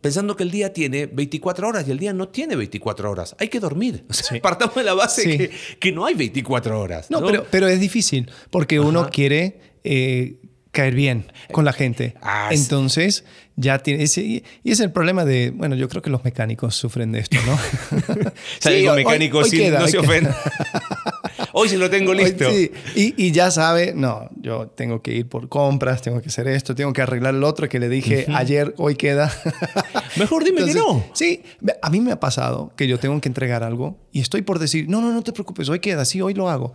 Pensando 0.03 0.37
que 0.37 0.43
el 0.43 0.51
día 0.51 0.75
tiene 0.75 1.07
24 1.07 1.67
horas 1.67 1.89
y 1.89 1.91
el 1.91 1.99
día 1.99 2.13
no 2.13 2.29
tiene 2.29 2.55
24 2.55 3.11
horas. 3.11 3.35
Hay 3.39 3.49
que 3.49 3.61
dormir. 3.61 4.05
Partamos 4.43 4.75
de 4.75 4.85
la 4.85 4.93
base 4.93 5.51
que, 5.81 5.91
no 5.91 6.05
hay 6.05 6.13
24 6.17 6.79
horas. 6.79 7.11
No, 7.11 7.25
Pero, 7.25 7.47
pero, 7.51 7.67
es 7.67 7.81
difícil 7.81 8.31
porque 8.51 8.79
uno 8.79 9.09
quiere 9.09 9.61
eh, 9.85 10.37
caer 10.75 10.95
bien 10.95 11.33
con 11.53 11.65
la 11.65 11.73
gente. 11.73 12.15
Ah, 12.21 12.51
Entonces, 12.53 13.25
ya 13.57 13.79
tiene 13.79 14.03
ese, 14.03 14.23
y 14.23 14.45
es 14.65 14.81
el 14.81 14.93
problema 14.93 15.25
de, 15.25 15.51
bueno, 15.51 15.77
yo 15.77 15.89
creo 15.89 16.03
que 16.03 16.11
los 16.11 16.25
mecánicos 16.25 16.75
sufren 16.75 17.13
de 17.13 17.21
esto, 17.21 17.39
¿no? 17.47 17.59
sí, 18.59 18.87
mecánico 18.95 19.41
no 19.41 19.47
se 19.47 19.99
ofenda. 19.99 20.37
hoy 21.53 21.69
sí 21.69 21.77
lo 21.77 21.89
tengo 21.89 22.13
listo. 22.13 22.51
sí. 22.51 22.71
y, 22.95 23.31
ya 23.31 23.51
sabe, 23.51 23.95
no, 23.95 24.29
yo 24.41 24.67
tengo 24.69 25.01
que 25.01 25.13
ir 25.13 25.29
por 25.29 25.49
compras, 25.49 26.03
tengo 26.03 26.21
que 26.21 26.29
hacer 26.29 26.49
esto, 26.49 26.75
tengo 26.75 26.93
que 26.93 27.01
arreglar 27.01 27.35
el 27.35 27.45
otro 27.45 27.69
que 27.69 27.79
le 27.79 27.89
dije 27.89 28.27
ayer, 28.35 28.75
hoy 28.77 28.97
queda. 28.97 29.33
Mejor 30.17 30.45
dime 30.45 30.65
que 30.65 30.75
no. 30.75 31.05
Sí, 31.15 31.43
a 31.81 31.91
mí 31.91 32.01
me 32.01 32.13
ha 32.13 32.21
pasado 32.21 32.73
que 32.77 32.89
yo 32.89 32.99
tengo 32.99 33.19
que 33.21 33.29
entregar 33.29 33.63
algo 33.63 33.97
y 34.13 34.21
estoy 34.21 34.43
por 34.43 34.59
decir, 34.59 34.89
no, 34.89 35.01
no, 35.01 35.13
no 35.13 35.23
te 35.23 35.33
preocupes, 35.33 35.69
hoy 35.69 35.79
queda, 35.79 36.05
sí, 36.05 36.21
hoy 36.21 36.35
lo 36.35 36.51
hago. 36.51 36.75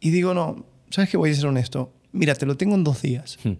Y 0.00 0.10
digo, 0.10 0.34
no, 0.34 0.64
¿sabes 0.90 1.10
qué? 1.10 1.16
Voy 1.16 1.30
a 1.30 1.34
ser 1.34 1.46
honesto 1.46 1.92
mira, 2.14 2.34
te 2.34 2.46
lo 2.46 2.56
tengo 2.56 2.74
en 2.74 2.84
dos 2.84 3.02
días. 3.02 3.38
Hmm. 3.44 3.54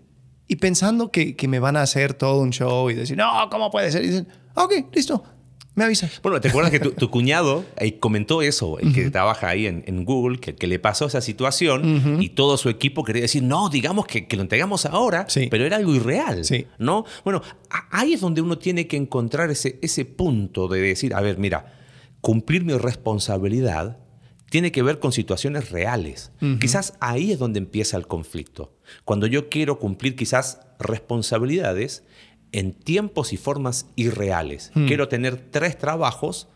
Y 0.46 0.56
pensando 0.56 1.10
que, 1.10 1.36
que, 1.36 1.48
me 1.48 1.58
van 1.58 1.76
a 1.76 1.82
hacer 1.82 2.14
todo 2.14 2.40
un 2.40 2.50
show 2.50 2.90
y 2.90 2.94
decir, 2.94 3.16
no, 3.16 3.48
¿cómo 3.50 3.70
puede 3.70 3.90
ser? 3.90 4.04
Y 4.04 4.08
dicen, 4.08 4.28
ok, 4.54 4.72
listo, 4.94 5.24
me 5.74 5.84
avisas. 5.84 6.20
Bueno, 6.22 6.40
¿te 6.40 6.48
acuerdas 6.48 6.70
que 6.70 6.78
tu, 6.78 7.10
cuñado 7.10 7.64
comentó 7.98 8.42
eso, 8.42 8.78
el 8.78 8.94
que 8.94 9.10
trabaja 9.10 9.48
ahí 9.48 9.66
en, 9.66 9.82
en 9.86 10.04
Google, 10.04 10.38
que, 10.38 10.54
que, 10.54 10.66
le 10.66 10.78
pasó 10.78 11.06
esa 11.06 11.20
situación 11.20 12.20
y 12.20 12.28
todo 12.30 12.56
su 12.56 12.68
equipo 12.68 13.02
quería 13.02 13.22
decir, 13.22 13.42
no, 13.42 13.68
digamos 13.68 14.06
que, 14.06 14.26
que 14.26 14.36
lo 14.36 14.42
entregamos 14.42 14.86
ahora, 14.86 15.26
pero 15.50 15.64
era 15.64 15.76
algo 15.76 15.94
irreal, 15.94 16.44
sí. 16.44 16.66
¿no? 16.78 17.04
Bueno, 17.24 17.42
ahí 17.90 18.12
es 18.12 18.20
donde 18.20 18.40
uno 18.40 18.58
tiene 18.58 18.86
que 18.86 18.96
encontrar 18.96 19.50
ese, 19.50 19.78
ese 19.82 20.04
punto 20.04 20.68
de 20.68 20.80
decir, 20.80 21.14
a 21.14 21.20
ver, 21.20 21.38
mira, 21.38 21.74
cumplir 22.20 22.64
mi 22.64 22.74
responsabilidad 22.74 23.98
tiene 24.54 24.70
que 24.70 24.84
ver 24.84 25.00
con 25.00 25.10
situaciones 25.10 25.72
reales. 25.72 26.30
Quizás 26.60 26.94
ahí 27.00 27.32
es 27.32 27.40
donde 27.40 27.58
empieza 27.58 27.96
el 27.96 28.06
conflicto. 28.06 28.72
Cuando 29.04 29.26
yo 29.26 29.48
quiero 29.48 29.80
cumplir 29.80 30.14
quizás 30.14 30.60
responsabilidades 30.78 32.04
en 32.52 32.72
tiempos 32.72 33.32
y 33.32 33.36
formas 33.36 33.86
irreales. 33.96 34.70
Hmm. 34.74 34.86
Quiero 34.86 35.08
tener 35.08 35.38
tres 35.50 35.76
trabajos 35.76 36.46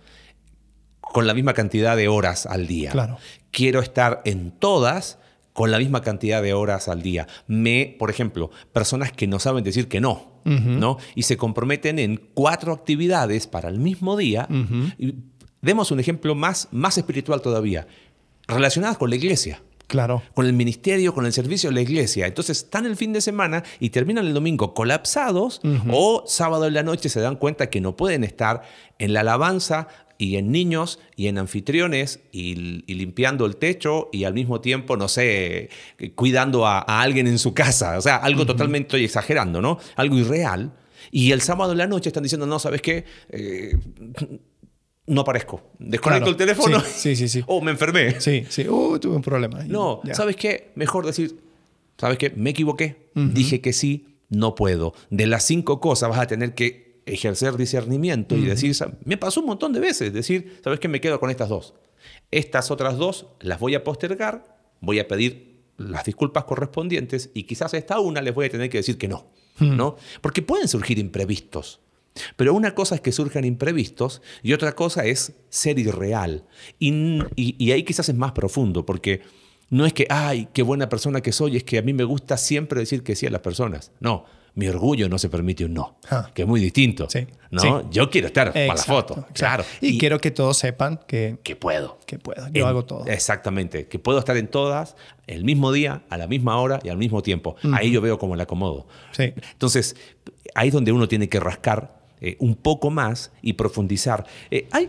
con 1.01 1.27
la 1.27 1.35
misma 1.35 1.55
cantidad 1.55 1.97
de 1.97 2.07
horas 2.07 2.47
al 2.47 2.69
día. 2.69 2.93
Claro. 2.93 3.19
Quiero 3.51 3.81
estar 3.81 4.23
en 4.25 4.53
todas 4.53 5.19
con 5.53 5.73
la 5.73 5.79
misma 5.79 6.01
cantidad 6.01 6.41
de 6.41 6.55
horas 6.55 6.87
al 6.87 7.03
día. 7.03 7.27
Me, 7.49 7.97
por 7.99 8.11
ejemplo, 8.11 8.53
personas 8.73 9.11
que 9.11 9.27
no 9.27 9.41
saben 9.41 9.65
decir 9.65 9.89
que 9.89 10.01
no, 10.01 10.41
¿no? 10.45 10.99
Y 11.17 11.25
se 11.25 11.37
comprometen 11.37 11.99
en 11.99 12.29
cuatro 12.33 12.73
actividades 12.73 13.49
para 13.49 13.69
el 13.69 13.81
mismo 13.81 14.17
día. 14.17 14.47
Demos 15.61 15.91
un 15.91 16.01
ejemplo 16.01 16.35
más, 16.35 16.69
más 16.71 16.99
espiritual 16.99 17.43
todavía, 17.43 17.87
relacionadas 18.47 18.99
con 18.99 19.11
la 19.11 19.17
iglesia. 19.17 19.63
Claro. 19.89 20.23
Con 20.35 20.45
el 20.45 20.53
ministerio, 20.53 21.15
con 21.15 21.25
el 21.25 21.33
servicio 21.33 21.71
de 21.71 21.75
la 21.75 21.81
iglesia. 21.81 22.27
Entonces 22.27 22.59
están 22.59 22.85
el 22.85 22.95
fin 22.95 23.15
de 23.15 23.23
semana 23.23 23.65
y 23.81 23.89
terminan 23.89 24.27
el 24.27 24.35
domingo 24.35 24.75
colapsados 24.75 25.63
o 25.91 26.25
sábado 26.27 26.67
en 26.67 26.75
la 26.75 26.83
noche 26.83 27.09
se 27.09 27.21
dan 27.21 27.37
cuenta 27.37 27.71
que 27.71 27.81
no 27.81 27.97
pueden 27.97 28.23
estar 28.23 28.63
en 28.99 29.15
la 29.15 29.21
alabanza 29.21 29.89
y 30.19 30.37
en 30.37 30.53
niños 30.53 30.99
y 31.17 31.29
en 31.29 31.39
anfitriones 31.39 32.21
y, 32.33 32.55
limpiando 32.93 33.47
el 33.47 33.57
techo 33.57 34.11
y 34.13 34.25
al 34.25 34.35
mismo 34.35 34.61
tiempo, 34.61 34.97
no 34.99 35.09
sé, 35.09 35.71
cuidando 36.17 36.67
a, 36.67 36.81
alguien 36.81 37.27
en 37.27 37.39
su 37.39 37.55
casa. 37.55 37.97
O 37.97 38.03
sea, 38.03 38.17
algo 38.17 38.45
totalmente, 38.45 38.89
estoy 38.89 39.05
exagerando, 39.05 39.63
¿no? 39.63 39.79
Algo 39.97 40.19
irreal. 40.19 40.73
Y 41.11 41.33
el 41.33 41.41
sábado 41.41 41.73
en 41.73 41.79
la 41.79 41.87
noche 41.87 42.11
están 42.11 42.25
diciendo, 42.25 42.45
no, 42.45 42.59
¿sabes 42.59 42.83
qué? 42.83 43.05
Eh, 43.31 43.79
no 45.09 45.23
aparezco. 45.23 45.63
Desconecto 45.79 46.31
el 46.31 46.37
teléfono. 46.37 46.81
Sí, 46.81 47.17
sí, 47.17 47.29
sí. 47.29 47.43
oh, 47.47 47.61
me 47.61 47.71
enfermé. 47.71 48.21
Sí, 48.21 48.45
sí. 48.49 48.69
Uh, 48.69 48.99
tuve 48.99 49.17
un 49.17 49.23
problema. 49.23 49.65
No, 49.65 50.01
¿sabes 50.13 50.37
qué? 50.37 50.71
Mejor 50.75 51.07
decir, 51.07 51.41
¿sabes 51.97 52.19
qué? 52.19 52.31
Me 52.31 52.51
equivoqué. 52.51 53.11
Dije 53.15 53.61
que 53.61 53.73
sí, 53.73 54.07
no 54.29 54.55
puedo. 54.55 54.95
De 55.11 55.27
las 55.27 55.45
cinco 55.45 55.81
cosas 55.81 56.11
vas 56.11 56.21
a 56.21 56.27
tener 56.27 56.55
que 56.55 57.01
ejercer 57.07 57.57
discernimiento 57.57 58.37
y 58.37 58.43
decir, 58.43 58.77
me 59.05 59.17
pasó 59.17 59.41
un 59.41 59.47
montón 59.47 59.73
de 59.73 59.81
veces, 59.81 60.13
decir, 60.13 60.61
¿sabes 60.63 60.79
qué? 60.79 60.89
Me 60.89 61.01
quedo 61.01 61.19
con 61.19 61.31
estas 61.31 61.49
dos. 61.49 61.75
Estas 62.31 62.71
otras 62.71 62.97
dos 62.97 63.27
las 63.41 63.59
voy 63.59 63.75
a 63.75 63.83
postergar, 63.83 64.59
voy 64.81 64.99
a 64.99 65.09
pedir 65.09 65.63
las 65.79 66.05
disculpas 66.05 66.45
correspondientes 66.45 67.31
y 67.35 67.45
quizás 67.45 67.73
a 67.73 67.79
esta 67.79 67.99
una 68.01 68.21
les 68.21 68.35
voy 68.35 68.47
a 68.47 68.51
tener 68.51 68.69
que 68.69 68.79
decir 68.79 68.99
que 68.99 69.09
no. 69.09 69.27
¿no? 69.61 69.97
Porque 70.21 70.43
pueden 70.43 70.69
surgir 70.69 70.99
imprevistos. 70.99 71.81
Pero 72.37 72.55
una 72.55 72.75
cosa 72.75 72.95
es 72.95 73.01
que 73.01 73.13
surjan 73.13 73.45
imprevistos 73.45 74.23
y 74.43 74.53
otra 74.53 74.73
cosa 74.73 75.05
es 75.05 75.33
ser 75.49 75.79
irreal. 75.79 76.45
Y, 76.79 77.71
ahí 77.71 77.83
quizás 77.83 78.09
es 78.09 78.15
más 78.15 78.33
profundo, 78.33 78.85
porque 78.87 79.23
no 79.71 79.87
es 79.87 79.93
que, 79.93 80.07
ay, 80.11 80.49
qué 80.53 80.63
buena 80.63 80.89
persona 80.89 81.21
que 81.21 81.33
soy, 81.33 81.57
es 81.57 81.65
que 81.65 81.79
a 81.79 81.83
mí 81.83 81.93
me 81.93 82.05
gusta 82.05 82.37
siempre 82.37 82.81
decir 82.81 83.03
que 83.03 83.17
sí 83.17 83.27
a 83.27 83.31
las 83.31 83.41
personas. 83.41 83.93
No, 84.01 84.25
mi 84.59 84.67
orgullo 84.67 85.09
no 85.09 85.19
se 85.19 85.29
permite 85.29 85.65
un 85.65 85.75
no, 85.75 85.99
ah. 86.11 86.31
que 86.35 86.43
es 86.43 86.49
muy 86.49 86.61
distinto. 86.61 87.07
¿no? 87.53 87.89
Yo 87.91 88.11
quiero 88.11 88.27
estar 88.27 88.53
para 88.53 88.67
la 88.67 88.77
foto, 88.77 89.25
claro. 89.33 89.65
Y, 89.81 89.99
quiero 89.99 90.21
que 90.21 90.33
todos 90.33 90.59
sepan 90.59 90.99
que, 91.07 91.39
que 91.45 91.55
puedo. 91.55 92.01
Que 92.07 92.19
puedo, 92.19 92.49
yo 92.49 92.67
hago 92.67 92.85
todo. 92.85 93.07
Exactamente, 93.07 93.87
que 93.87 94.01
puedo 94.01 94.19
estar 94.19 94.37
en 94.37 94.49
todas 94.49 94.97
el 95.29 95.45
mismo 95.45 95.71
día, 95.71 96.03
a 96.11 96.19
la 96.19 96.27
misma 96.27 96.59
hora 96.59 96.81
y 96.83 96.89
al 96.89 96.99
mismo 96.99 97.23
tiempo. 97.23 97.55
Ahí 97.73 97.93
yo 97.93 98.01
veo 98.01 98.19
cómo 98.19 98.35
la 98.35 98.45
acomodo. 98.45 98.89
Entonces, 99.17 99.95
ahí 100.57 100.69
es 100.69 100.75
donde 100.75 100.91
uno 100.91 101.07
tiene 101.07 101.29
que 101.29 101.39
rascar 101.39 101.98
eh, 102.21 102.37
un 102.41 102.55
poco 102.57 102.91
más 102.91 103.33
y 103.43 103.55
profundizar. 103.55 104.27
Eh, 104.51 104.69
hay, 104.71 104.89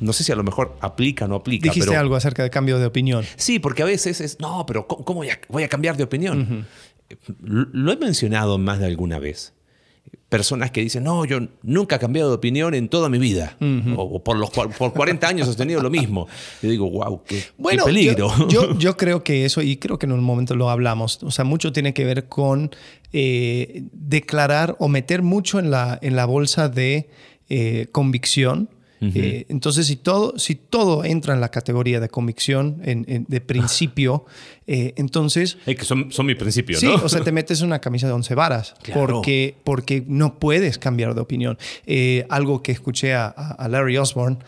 no 0.00 0.12
sé 0.12 0.24
si 0.24 0.32
a 0.32 0.36
lo 0.36 0.44
mejor 0.44 0.76
aplica 0.80 1.24
o 1.24 1.28
no 1.28 1.36
aplica. 1.36 1.70
Dijiste 1.70 1.96
algo 1.96 2.16
acerca 2.16 2.42
de 2.42 2.50
cambio 2.50 2.78
de 2.78 2.86
opinión. 2.86 3.24
Sí, 3.36 3.58
porque 3.58 3.82
a 3.82 3.86
veces 3.86 4.20
es, 4.20 4.40
no, 4.40 4.64
pero 4.66 4.86
¿cómo, 4.86 5.22
voy, 5.48 5.62
a, 5.62 5.68
cambiar 5.68 5.96
de 5.96 6.04
opinión? 6.04 6.66
Lo 7.40 7.92
he 7.92 7.96
mencionado 7.96 8.58
más 8.58 8.78
de 8.78 8.86
alguna 8.86 9.18
vez 9.18 9.54
personas 10.28 10.70
que 10.70 10.82
dicen, 10.82 11.04
no, 11.04 11.24
yo 11.24 11.40
nunca 11.62 11.96
he 11.96 11.98
cambiado 11.98 12.28
de 12.28 12.36
opinión 12.36 12.74
en 12.74 12.88
toda 12.88 13.08
mi 13.08 13.18
vida, 13.18 13.56
o, 13.96 14.22
por, 14.22 14.36
los, 14.36 14.50
por 14.50 14.92
40 14.92 15.26
años 15.26 15.48
he 15.48 15.56
tenido 15.56 15.82
lo 15.82 15.90
mismo. 15.90 16.28
Yo 16.62 16.70
digo, 16.70 16.90
wow, 16.90 17.22
qué, 17.24 17.42
peligro. 17.84 18.30
Yo, 18.78 18.96
creo 18.96 19.24
que 19.24 19.44
eso, 19.44 19.62
y 19.62 19.76
creo 19.76 19.98
que 19.98 20.06
en 20.06 20.12
un 20.12 20.22
momento 20.22 20.54
lo 20.54 20.68
hablamos, 20.68 21.22
o 21.22 21.30
sea, 21.30 21.44
mucho 21.44 21.72
tiene 21.72 21.94
que 21.94 22.04
ver 22.04 22.28
con 22.28 22.70
eh, 23.12 23.84
declarar 23.92 24.76
o 24.78 24.88
meter 24.88 25.22
mucho 25.22 25.58
en 25.58 25.70
la, 25.70 25.98
en 26.02 26.16
la 26.16 26.26
bolsa 26.26 26.68
de 26.68 27.08
eh, 27.48 27.86
convicción. 27.92 28.70
Eh, 29.00 29.46
entonces, 29.48 29.86
si 29.86 29.96
todo, 29.96 30.38
si 30.38 30.56
todo 30.56 31.04
entra 31.04 31.32
en 31.34 31.40
la 31.40 31.50
categoría 31.50 32.00
de 32.00 32.08
convicción, 32.08 32.82
de 32.82 33.40
principio, 33.40 34.26
eh, 34.66 34.92
entonces... 34.96 35.56
Es 35.66 35.76
que 35.76 35.84
son, 35.84 36.10
son 36.10 36.26
mis 36.26 36.36
principios, 36.36 36.80
sí, 36.80 36.86
o 36.88 37.08
sea, 37.08 37.22
te 37.22 37.32
metes 37.32 37.60
una 37.60 37.80
camisa 37.80 38.08
de 38.08 38.12
once 38.12 38.34
varas 38.34 38.74
porque, 38.92 39.56
porque 39.62 40.04
no 40.06 40.38
puedes 40.38 40.78
cambiar 40.78 41.14
de 41.14 41.20
opinión. 41.20 41.58
Eh, 41.86 42.26
algo 42.28 42.62
que 42.62 42.72
escuché 42.72 43.14
a, 43.14 43.66
Larry 43.68 43.98
Osborne 43.98 44.38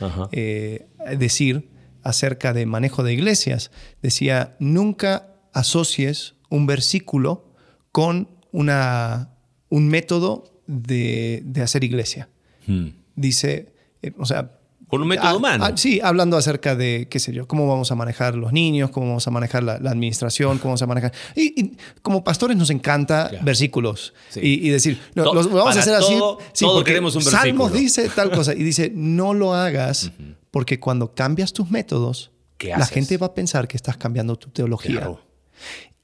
decir 1.17 1.69
acerca 2.03 2.53
de 2.53 2.67
manejo 2.67 3.05
de 3.05 3.13
iglesias, 3.13 3.71
decía, 4.03 4.57
nunca 4.59 5.29
asocies 5.53 6.35
un 6.49 6.67
versículo 6.67 7.53
con 7.93 8.40
una, 8.53 9.31
un 9.69 9.89
método 9.89 10.45
de, 10.67 11.43
hacer 11.63 11.85
iglesia. 11.85 12.29
Hmm. 12.67 12.89
Dice, 13.17 13.73
eh, 14.03 14.13
o 14.19 14.25
sea, 14.27 14.57
Con 14.89 15.03
un 15.03 15.09
método 15.09 15.29
Ah, 15.29 15.37
humano. 15.37 15.65
ah, 15.65 15.73
sí, 15.77 16.01
hablando 16.03 16.37
acerca 16.37 16.75
de, 16.75 17.07
qué 17.11 17.19
sé 17.21 17.33
yo, 17.33 17.47
cómo 17.47 17.67
vamos 17.69 17.91
a 17.93 17.95
manejar 17.95 18.35
los 18.35 18.53
niños, 18.53 18.91
cómo 18.91 19.07
vamos 19.09 19.27
a 19.27 19.31
manejar 19.31 19.63
la, 19.63 19.79
la 19.79 19.91
administración, 19.91 20.59
cómo 20.59 20.71
vamos 20.71 20.83
a 20.83 20.87
manejar... 20.87 21.13
Y, 21.37 21.61
y 21.61 21.77
como 22.03 22.25
pastores 22.25 22.57
nos 22.57 22.71
encanta 22.71 23.29
Claro. 23.29 23.45
versículos 23.45 24.15
Sí. 24.31 24.41
y, 24.43 24.67
y 24.67 24.71
decir, 24.71 24.99
To- 25.15 25.33
lo, 25.35 25.43
lo 25.43 25.49
vamos 25.51 25.77
a 25.77 25.81
hacer 25.81 25.95
así. 25.95 26.17
todo- 26.19 26.39
sí, 26.53 26.65
todo 26.65 26.75
porque 26.77 26.91
queremos 26.91 27.15
un 27.15 27.23
Salmos 27.23 27.71
versículo. 27.73 27.81
dice 27.81 28.09
tal 28.15 28.31
cosa 28.37 28.53
y 28.55 28.63
dice, 28.65 28.91
no 28.95 29.33
lo 29.35 29.55
hagas 29.55 30.11
porque 30.51 30.81
cuando 30.81 31.15
cambias 31.15 31.53
tus 31.53 31.71
métodos, 31.71 32.33
¿Qué 32.59 32.69
la 32.71 32.85
gente 32.87 33.17
va 33.17 33.29
a 33.29 33.35
pensar 33.35 33.69
que 33.69 33.77
estás 33.77 33.97
cambiando 33.97 34.37
tu 34.37 34.51
teología. 34.51 34.97
Claro. 34.97 35.21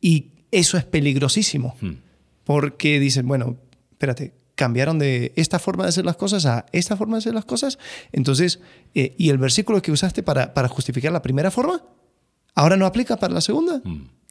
Y 0.00 0.30
eso 0.52 0.78
es 0.78 0.84
peligrosísimo. 0.84 1.76
Porque 2.46 3.00
dicen, 3.00 3.26
bueno, 3.26 3.56
espérate, 3.90 4.32
cambiaron 4.54 5.00
de 5.00 5.32
esta 5.34 5.58
forma 5.58 5.82
de 5.82 5.90
hacer 5.90 6.04
las 6.04 6.16
cosas 6.16 6.46
a 6.46 6.64
esta 6.72 6.96
forma 6.96 7.16
de 7.16 7.18
hacer 7.18 7.34
las 7.34 7.44
cosas. 7.44 7.78
Entonces, 8.12 8.60
eh, 8.94 9.14
¿y 9.18 9.30
el 9.30 9.38
versículo 9.38 9.82
que 9.82 9.90
usaste 9.90 10.22
para, 10.22 10.54
para 10.54 10.68
justificar 10.68 11.12
la 11.12 11.22
primera 11.22 11.50
forma? 11.50 11.82
¿Ahora 12.54 12.76
no 12.76 12.86
aplica 12.86 13.16
para 13.16 13.34
la 13.34 13.40
segunda? 13.40 13.82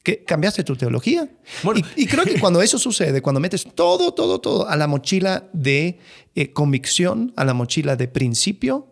¿Que 0.02 0.24
¿Cambiaste 0.24 0.64
tu 0.64 0.76
teología? 0.76 1.28
Bueno. 1.62 1.82
y, 1.94 2.04
y 2.04 2.06
creo 2.06 2.24
que 2.24 2.40
cuando 2.40 2.62
eso 2.62 2.78
sucede, 2.78 3.20
cuando 3.20 3.38
metes 3.38 3.66
todo, 3.74 4.14
todo, 4.14 4.40
todo 4.40 4.66
a 4.66 4.76
la 4.76 4.86
mochila 4.86 5.48
de 5.52 5.98
eh, 6.34 6.52
convicción, 6.52 7.34
a 7.36 7.44
la 7.44 7.54
mochila 7.54 7.96
de 7.96 8.08
principio, 8.08 8.88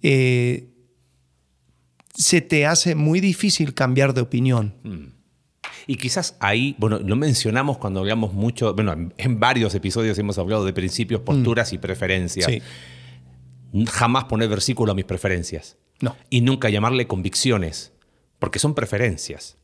eh, 0.00 0.70
se 2.14 2.40
te 2.40 2.66
hace 2.66 2.94
muy 2.94 3.20
difícil 3.20 3.74
cambiar 3.74 4.14
de 4.14 4.20
opinión. 4.20 5.19
Y 5.86 5.96
quizás 5.96 6.36
ahí, 6.40 6.74
bueno, 6.78 6.98
lo 6.98 7.16
mencionamos 7.16 7.78
cuando 7.78 8.00
hablamos 8.00 8.32
mucho, 8.32 8.74
bueno, 8.74 8.94
en, 9.16 9.40
varios 9.40 9.74
episodios 9.74 10.18
hemos 10.18 10.38
hablado 10.38 10.64
de 10.64 10.72
principios, 10.72 11.20
posturas 11.20 11.72
y 11.72 11.78
preferencias. 11.78 12.46
Sí. 12.46 12.62
Jamás 13.88 14.24
poner 14.24 14.48
versículo 14.48 14.92
a 14.92 14.94
mis 14.94 15.04
preferencias. 15.04 15.78
No. 16.00 16.16
Y 16.28 16.40
nunca 16.40 16.70
llamarle 16.70 17.06
convicciones, 17.06 17.92
porque 18.38 18.58
son 18.58 18.74
preferencias. 18.74 19.58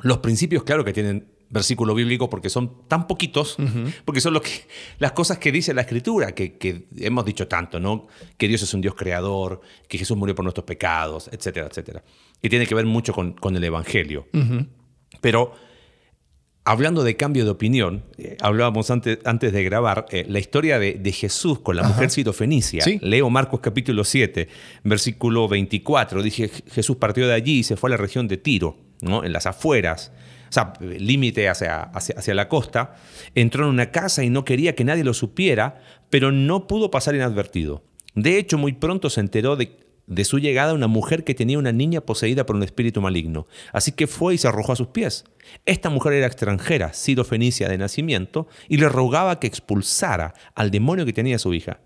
Los 0.00 0.18
principios, 0.18 0.64
claro 0.64 0.84
que 0.84 0.92
tienen 0.92 1.28
versículo 1.52 1.94
bíblico 1.94 2.30
porque 2.30 2.48
son 2.48 2.88
tan 2.88 3.06
poquitos, 3.06 3.56
porque 4.06 4.22
son 4.22 4.40
que, 4.40 4.66
las 4.98 5.12
cosas 5.12 5.38
que 5.38 5.52
dice 5.52 5.74
la 5.74 5.82
Escritura, 5.82 6.32
que, 6.32 6.56
que 6.56 6.88
hemos 6.96 7.26
dicho 7.26 7.46
tanto, 7.46 7.78
¿no? 7.78 8.06
Que 8.38 8.48
Dios 8.48 8.62
es 8.62 8.72
un 8.72 8.80
Dios 8.80 8.94
creador, 8.94 9.60
que 9.86 9.98
Jesús 9.98 10.16
murió 10.16 10.34
por 10.34 10.44
nuestros 10.44 10.64
pecados, 10.64 11.28
etcétera, 11.30 11.66
etcétera. 11.66 12.02
Y 12.40 12.48
tiene 12.48 12.66
que 12.66 12.74
ver 12.74 12.86
mucho 12.86 13.12
con, 13.12 13.34
con 13.34 13.54
el 13.54 13.62
Evangelio. 13.62 14.26
Pero 15.20 15.52
hablando 16.64 17.02
de 17.02 17.16
cambio 17.16 17.44
de 17.44 17.50
opinión, 17.50 18.04
eh, 18.18 18.36
hablábamos 18.40 18.90
antes, 18.90 19.18
antes 19.24 19.52
de 19.52 19.64
grabar, 19.64 20.06
eh, 20.10 20.24
la 20.28 20.38
historia 20.38 20.78
de, 20.78 20.94
de 20.94 21.12
Jesús 21.12 21.60
con 21.60 21.76
la 21.76 21.82
mujer 21.82 22.10
sirofenicia. 22.10 22.82
Sí. 22.82 22.98
Leo 23.02 23.30
Marcos 23.30 23.60
capítulo 23.60 24.04
7, 24.04 24.48
versículo 24.84 25.48
24. 25.48 26.22
Dije, 26.22 26.50
Jesús 26.70 26.96
partió 26.96 27.26
de 27.26 27.34
allí 27.34 27.58
y 27.58 27.62
se 27.62 27.76
fue 27.76 27.90
a 27.90 27.92
la 27.92 27.96
región 27.96 28.28
de 28.28 28.36
Tiro, 28.36 28.76
¿no? 29.00 29.24
en 29.24 29.32
las 29.32 29.46
afueras, 29.46 30.12
o 30.48 30.52
sea, 30.52 30.74
límite 30.80 31.48
hacia, 31.48 31.82
hacia, 31.82 32.16
hacia 32.18 32.34
la 32.34 32.48
costa. 32.48 32.96
Entró 33.34 33.64
en 33.64 33.70
una 33.70 33.90
casa 33.90 34.22
y 34.22 34.30
no 34.30 34.44
quería 34.44 34.74
que 34.74 34.84
nadie 34.84 35.02
lo 35.02 35.14
supiera, 35.14 35.80
pero 36.10 36.30
no 36.30 36.66
pudo 36.66 36.90
pasar 36.90 37.14
inadvertido. 37.14 37.82
De 38.14 38.36
hecho, 38.36 38.58
muy 38.58 38.74
pronto 38.74 39.08
se 39.08 39.20
enteró 39.20 39.56
de, 39.56 39.78
de 40.06 40.24
su 40.24 40.38
llegada 40.38 40.74
una 40.74 40.86
mujer 40.88 41.24
que 41.24 41.34
tenía 41.34 41.58
una 41.58 41.72
niña 41.72 42.00
poseída 42.00 42.44
por 42.46 42.56
un 42.56 42.62
espíritu 42.62 43.00
maligno. 43.00 43.46
Así 43.72 43.92
que 43.92 44.06
fue 44.06 44.34
y 44.34 44.38
se 44.38 44.48
arrojó 44.48 44.72
a 44.72 44.76
sus 44.76 44.88
pies. 44.88 45.24
Esta 45.64 45.90
mujer 45.90 46.14
era 46.14 46.26
extranjera, 46.26 46.92
siro-fenicia 46.92 47.68
de 47.68 47.78
nacimiento, 47.78 48.46
y 48.68 48.78
le 48.78 48.88
rogaba 48.88 49.38
que 49.40 49.46
expulsara 49.46 50.34
al 50.54 50.70
demonio 50.70 51.06
que 51.06 51.12
tenía 51.12 51.38
su 51.38 51.54
hija. 51.54 51.80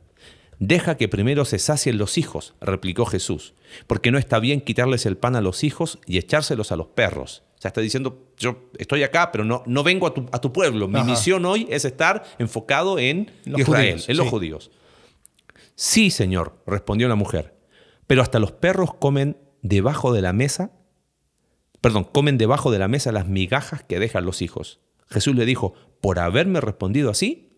Deja 0.59 0.96
que 0.96 1.09
primero 1.09 1.44
se 1.44 1.59
sacien 1.59 1.98
los 1.98 2.16
hijos, 2.16 2.55
replicó 2.61 3.05
Jesús, 3.05 3.55
porque 3.87 4.11
no 4.11 4.18
está 4.18 4.38
bien 4.38 4.62
quitarles 4.62 5.05
el 5.05 5.18
pan 5.18 5.37
a 5.37 5.42
los 5.42 5.64
hijos 5.64 5.98
y 6.07 6.16
echárselos 6.16 6.72
a 6.72 6.76
los 6.76 6.87
perros. 6.88 7.42
O 7.59 7.61
sea, 7.61 7.68
está 7.68 7.83
diciendo, 7.83 8.33
yo 8.38 8.70
estoy 8.79 9.02
acá, 9.02 9.33
pero 9.33 9.44
no, 9.44 9.62
no 9.66 9.83
vengo 9.83 10.07
a 10.07 10.14
tu, 10.14 10.26
a 10.33 10.40
tu 10.40 10.52
pueblo. 10.52 10.88
Mi 10.88 10.96
Ajá. 11.00 11.05
misión 11.11 11.44
hoy 11.44 11.66
es 11.70 11.85
estar 11.85 12.24
enfocado 12.38 12.98
en 12.98 13.31
Los 13.44 13.61
Israel, 13.61 13.92
judíos, 13.92 14.09
en 14.09 14.16
los 14.16 14.26
sí. 14.26 14.31
judíos. 14.31 14.70
Sí, 15.74 16.11
señor, 16.11 16.57
respondió 16.66 17.07
la 17.09 17.16
mujer, 17.16 17.55
pero 18.07 18.23
hasta 18.23 18.38
los 18.38 18.53
perros 18.53 18.95
comen 18.95 19.37
debajo 19.62 20.12
de 20.12 20.23
la 20.23 20.33
mesa, 20.33 20.71
perdón, 21.81 22.05
comen 22.05 22.38
debajo 22.38 22.71
de 22.71 22.79
la 22.79 22.88
mesa 22.88 23.12
las 23.12 23.27
migajas 23.27 23.83
que 23.83 23.99
dejan 23.99 24.25
los 24.25 24.42
hijos. 24.42 24.81
Jesús 25.09 25.35
le 25.37 25.47
dijo, 25.47 25.75
por 26.01 26.19
haberme 26.19 26.61
respondido 26.61 27.11
así, 27.11 27.51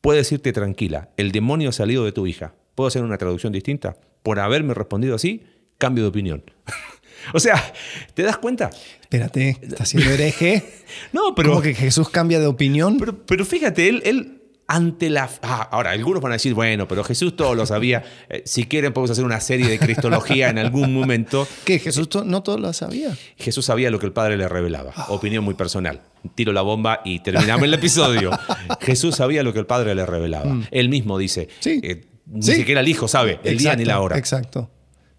puedes 0.00 0.30
irte 0.32 0.52
tranquila, 0.52 1.10
el 1.16 1.32
demonio 1.32 1.70
ha 1.70 1.72
salido 1.72 2.04
de 2.04 2.12
tu 2.12 2.26
hija. 2.26 2.54
¿Puedo 2.74 2.88
hacer 2.88 3.02
una 3.02 3.18
traducción 3.18 3.52
distinta? 3.52 3.96
Por 4.22 4.40
haberme 4.40 4.74
respondido 4.74 5.14
así, 5.14 5.44
cambio 5.78 6.04
de 6.04 6.08
opinión. 6.08 6.44
o 7.34 7.40
sea, 7.40 7.72
¿te 8.14 8.22
das 8.22 8.38
cuenta? 8.38 8.70
Espérate, 9.00 9.58
¿estás 9.62 9.88
siendo 9.88 10.10
hereje? 10.10 10.64
No, 11.12 11.34
pero... 11.34 11.50
¿Cómo 11.50 11.62
que 11.62 11.74
Jesús 11.74 12.10
cambia 12.10 12.38
de 12.38 12.46
opinión? 12.46 12.98
Pero, 12.98 13.24
pero 13.24 13.46
fíjate, 13.46 13.88
él, 13.88 14.02
él 14.04 14.41
ante 14.74 15.10
la... 15.10 15.28
Ah, 15.42 15.68
ahora, 15.70 15.90
algunos 15.90 16.22
van 16.22 16.32
a 16.32 16.36
decir, 16.36 16.54
bueno, 16.54 16.88
pero 16.88 17.04
Jesús 17.04 17.36
todo 17.36 17.54
lo 17.54 17.66
sabía. 17.66 18.02
Eh, 18.30 18.42
si 18.46 18.64
quieren 18.64 18.92
podemos 18.94 19.10
hacer 19.10 19.24
una 19.24 19.38
serie 19.40 19.68
de 19.68 19.78
cristología 19.78 20.48
en 20.48 20.56
algún 20.58 20.94
momento. 20.94 21.46
que 21.66 21.78
Jesús 21.78 22.08
no 22.24 22.42
todo 22.42 22.56
lo 22.58 22.72
sabía. 22.72 23.14
Jesús 23.36 23.66
sabía 23.66 23.90
lo 23.90 23.98
que 23.98 24.06
el 24.06 24.12
Padre 24.12 24.38
le 24.38 24.48
revelaba. 24.48 24.92
Opinión 25.08 25.44
muy 25.44 25.52
personal. 25.54 26.00
Tiro 26.34 26.52
la 26.52 26.62
bomba 26.62 27.02
y 27.04 27.20
terminamos 27.20 27.64
el 27.64 27.74
episodio. 27.74 28.30
Jesús 28.80 29.16
sabía 29.16 29.42
lo 29.42 29.52
que 29.52 29.58
el 29.58 29.66
Padre 29.66 29.94
le 29.94 30.06
revelaba. 30.06 30.56
Él 30.70 30.88
mismo 30.88 31.18
dice, 31.18 31.48
Sí. 31.60 31.80
eh, 31.82 32.06
ni 32.26 32.42
Sí. 32.42 32.54
siquiera 32.54 32.80
el 32.80 32.88
Hijo 32.88 33.08
sabe 33.08 33.40
el 33.44 33.58
día 33.58 33.76
ni 33.76 33.84
la 33.84 34.00
hora. 34.00 34.16
Exacto. 34.16 34.70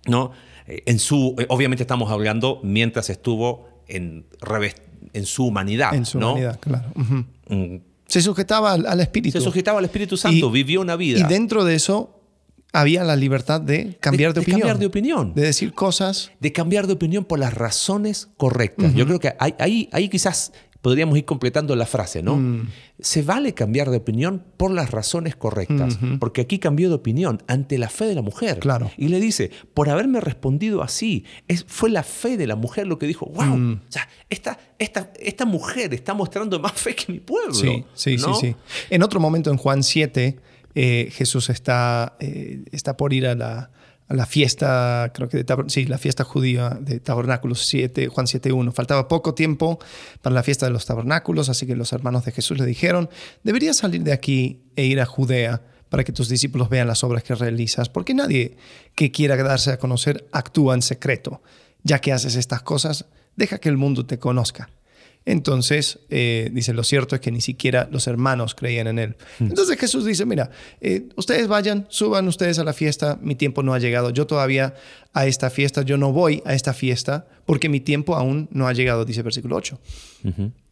¿no? 0.08 0.32
Eh, 0.66 0.82
En 0.88 0.98
su, 0.98 1.36
obviamente 1.50 1.84
estamos 1.84 2.12
hablando 2.12 2.60
mientras 2.64 3.12
estuvo 3.12 3.70
en, 3.88 4.26
en 5.14 5.26
su 5.28 5.46
humanidad. 5.46 5.94
En 5.94 6.06
su 6.08 6.18
¿no? 6.20 6.32
humanidad, 6.32 6.60
claro. 6.60 6.86
Mm, 7.50 7.76
Se 8.14 8.22
sujetaba 8.22 8.74
al, 8.74 8.86
al 8.86 9.00
Espíritu. 9.02 9.38
Se 9.38 9.44
sujetaba 9.44 9.80
al 9.80 9.86
Espíritu 9.86 10.18
Santo, 10.18 10.48
Y- 10.48 10.52
vivió 10.52 10.82
una 10.82 10.96
vida. 10.96 11.20
Y 11.20 11.24
dentro 11.24 11.64
de 11.66 11.76
eso 11.76 12.20
había 12.72 13.04
la 13.04 13.16
libertad 13.16 13.62
de 13.62 13.98
cambiar 14.00 14.34
de, 14.34 14.40
de 14.40 14.42
opinión. 14.42 14.60
cambiar 14.62 14.80
de 14.80 14.86
opinión. 14.86 15.34
De 15.36 15.42
decir 15.44 15.74
cosas. 15.74 16.32
de 16.40 16.52
cambiar 16.52 16.88
de 16.88 16.94
opinión 16.94 17.26
por 17.26 17.40
las 17.40 17.54
razones 17.54 18.30
correctas. 18.38 18.94
Yo 18.96 19.06
creo 19.06 19.20
que 19.20 19.34
ahí, 19.40 19.54
ahí, 19.60 19.90
ahí 19.92 20.10
quizás 20.10 20.52
podríamos 20.84 21.18
ir 21.18 21.24
completando 21.24 21.78
la 21.78 21.86
frase, 21.86 22.22
¿no? 22.22 22.36
Mm. 22.36 22.68
Se 23.00 23.22
vale 23.24 23.54
cambiar 23.54 23.90
de 23.90 23.98
opinión 23.98 24.44
por 24.58 24.70
las 24.70 24.92
razones 24.92 25.34
correctas, 25.34 25.98
porque 26.20 26.42
aquí 26.42 26.60
cambió 26.60 26.90
de 26.90 26.96
opinión 26.96 27.42
ante 27.48 27.78
la 27.78 27.88
fe 27.90 28.04
de 28.04 28.16
la 28.16 28.22
mujer. 28.22 28.60
Claro. 28.60 28.92
Y 28.98 29.08
le 29.08 29.22
dice, 29.22 29.50
por 29.74 29.90
haberme 29.90 30.20
respondido 30.20 30.84
así, 30.84 31.24
es, 31.48 31.64
fue 31.70 31.90
la 31.90 32.04
fe 32.04 32.36
de 32.36 32.48
la 32.48 32.58
mujer 32.58 32.86
lo 32.86 33.00
que 33.00 33.08
dijo, 33.08 33.26
wow, 33.28 33.58
Mm. 33.58 33.82
o 33.88 33.92
sea, 33.92 34.10
esta, 34.30 34.60
esta, 34.78 35.14
esta 35.22 35.46
mujer 35.46 35.94
está 35.94 36.14
mostrando 36.14 36.60
más 36.60 36.74
fe 36.74 36.94
que 36.94 37.14
mi 37.14 37.20
pueblo. 37.22 37.54
Sí, 37.54 37.86
sí, 37.94 38.18
¿no? 38.18 38.36
sí, 38.36 38.48
sí. 38.50 38.56
En 38.90 39.04
otro 39.04 39.22
momento, 39.22 39.52
en 39.52 39.58
Juan 39.58 39.84
7, 39.84 40.38
eh, 40.76 41.10
Jesús 41.14 41.50
está, 41.50 42.18
eh, 42.20 42.66
está 42.74 42.98
por 42.98 43.14
ir 43.14 43.26
a 43.26 43.36
la, 43.36 43.72
la 44.14 44.26
fiesta, 44.26 45.12
creo 45.14 45.28
que 45.28 45.44
sí, 45.68 45.86
la 45.86 45.98
fiesta 45.98 46.24
judía 46.24 46.78
de 46.80 47.00
Tabernáculos 47.00 47.66
7, 47.66 48.08
Juan 48.08 48.28
7.1. 48.28 48.72
Faltaba 48.72 49.08
poco 49.08 49.34
tiempo 49.34 49.80
para 50.22 50.36
la 50.36 50.44
fiesta 50.44 50.66
de 50.68 50.72
los 50.72 50.86
tabernáculos, 50.86 51.50
así 51.50 51.66
que 51.66 51.76
los 51.76 51.94
hermanos 51.94 52.24
de 52.26 52.32
Jesús 52.32 52.58
le 52.58 52.66
dijeron, 52.66 53.10
deberías 53.44 53.78
salir 53.78 54.04
de 54.04 54.14
aquí 54.14 54.62
e 54.76 54.86
ir 54.86 55.02
a 55.02 55.06
Judea 55.06 55.64
para 55.90 56.04
que 56.04 56.12
tus 56.12 56.30
discípulos 56.30 56.70
vean 56.70 56.88
las 56.88 57.04
obras 57.04 57.24
que 57.24 57.36
realizas, 57.36 57.90
porque 57.90 58.14
nadie 58.14 58.58
que 58.96 59.12
quiera 59.12 59.36
darse 59.36 59.72
a 59.72 59.78
conocer 59.78 60.28
actúa 60.32 60.76
en 60.76 60.82
secreto. 60.82 61.42
Ya 61.84 62.00
que 62.00 62.14
haces 62.14 62.36
estas 62.36 62.62
cosas, 62.62 63.06
deja 63.36 63.58
que 63.58 63.70
el 63.70 63.78
mundo 63.78 64.06
te 64.06 64.20
conozca. 64.20 64.70
Entonces, 65.26 66.00
eh, 66.10 66.50
dice, 66.52 66.74
lo 66.74 66.84
cierto 66.84 67.16
es 67.16 67.22
que 67.22 67.32
ni 67.32 67.40
siquiera 67.40 67.88
los 67.92 68.08
hermanos 68.08 68.56
creían 68.56 68.88
en 68.88 69.00
él. 69.00 69.16
Entonces 69.40 69.80
Jesús 69.80 70.06
dice, 70.06 70.26
mira, 70.26 70.50
eh, 70.82 71.08
ustedes 71.16 71.48
vayan, 71.48 71.86
suban 71.90 72.28
ustedes 72.28 72.60
a 72.60 72.64
la 72.64 72.74
fiesta, 72.74 73.18
mi 73.22 73.36
tiempo 73.36 73.64
no 73.64 73.74
ha 73.74 73.80
llegado, 73.80 74.10
yo 74.10 74.28
todavía 74.28 74.74
a 75.14 75.26
esta 75.26 75.50
fiesta, 75.50 75.84
yo 75.84 75.98
no 75.98 76.12
voy 76.12 76.42
a 76.46 76.54
esta 76.54 76.74
fiesta 76.74 77.28
porque 77.46 77.70
mi 77.70 77.80
tiempo 77.80 78.16
aún 78.16 78.50
no 78.52 78.68
ha 78.68 78.74
llegado, 78.74 79.06
dice 79.06 79.22
versículo 79.22 79.56
8. 79.56 79.80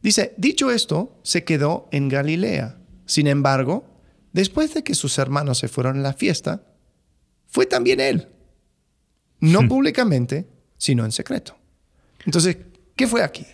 Dice, 0.01 0.33
dicho 0.37 0.71
esto, 0.71 1.17
se 1.23 1.43
quedó 1.43 1.87
en 1.91 2.09
Galilea. 2.09 2.77
Sin 3.05 3.27
embargo, 3.27 3.85
después 4.33 4.73
de 4.73 4.83
que 4.83 4.95
sus 4.95 5.17
hermanos 5.17 5.59
se 5.59 5.67
fueron 5.67 5.99
a 5.99 6.01
la 6.01 6.13
fiesta, 6.13 6.63
fue 7.47 7.65
también 7.65 7.99
él. 7.99 8.27
No 9.39 9.65
públicamente, 9.69 10.47
sino 10.77 11.05
en 11.05 11.11
secreto. 11.11 11.55
Entonces, 12.25 12.57
¿qué 12.95 13.07
fue 13.07 13.23
aquí? 13.23 13.45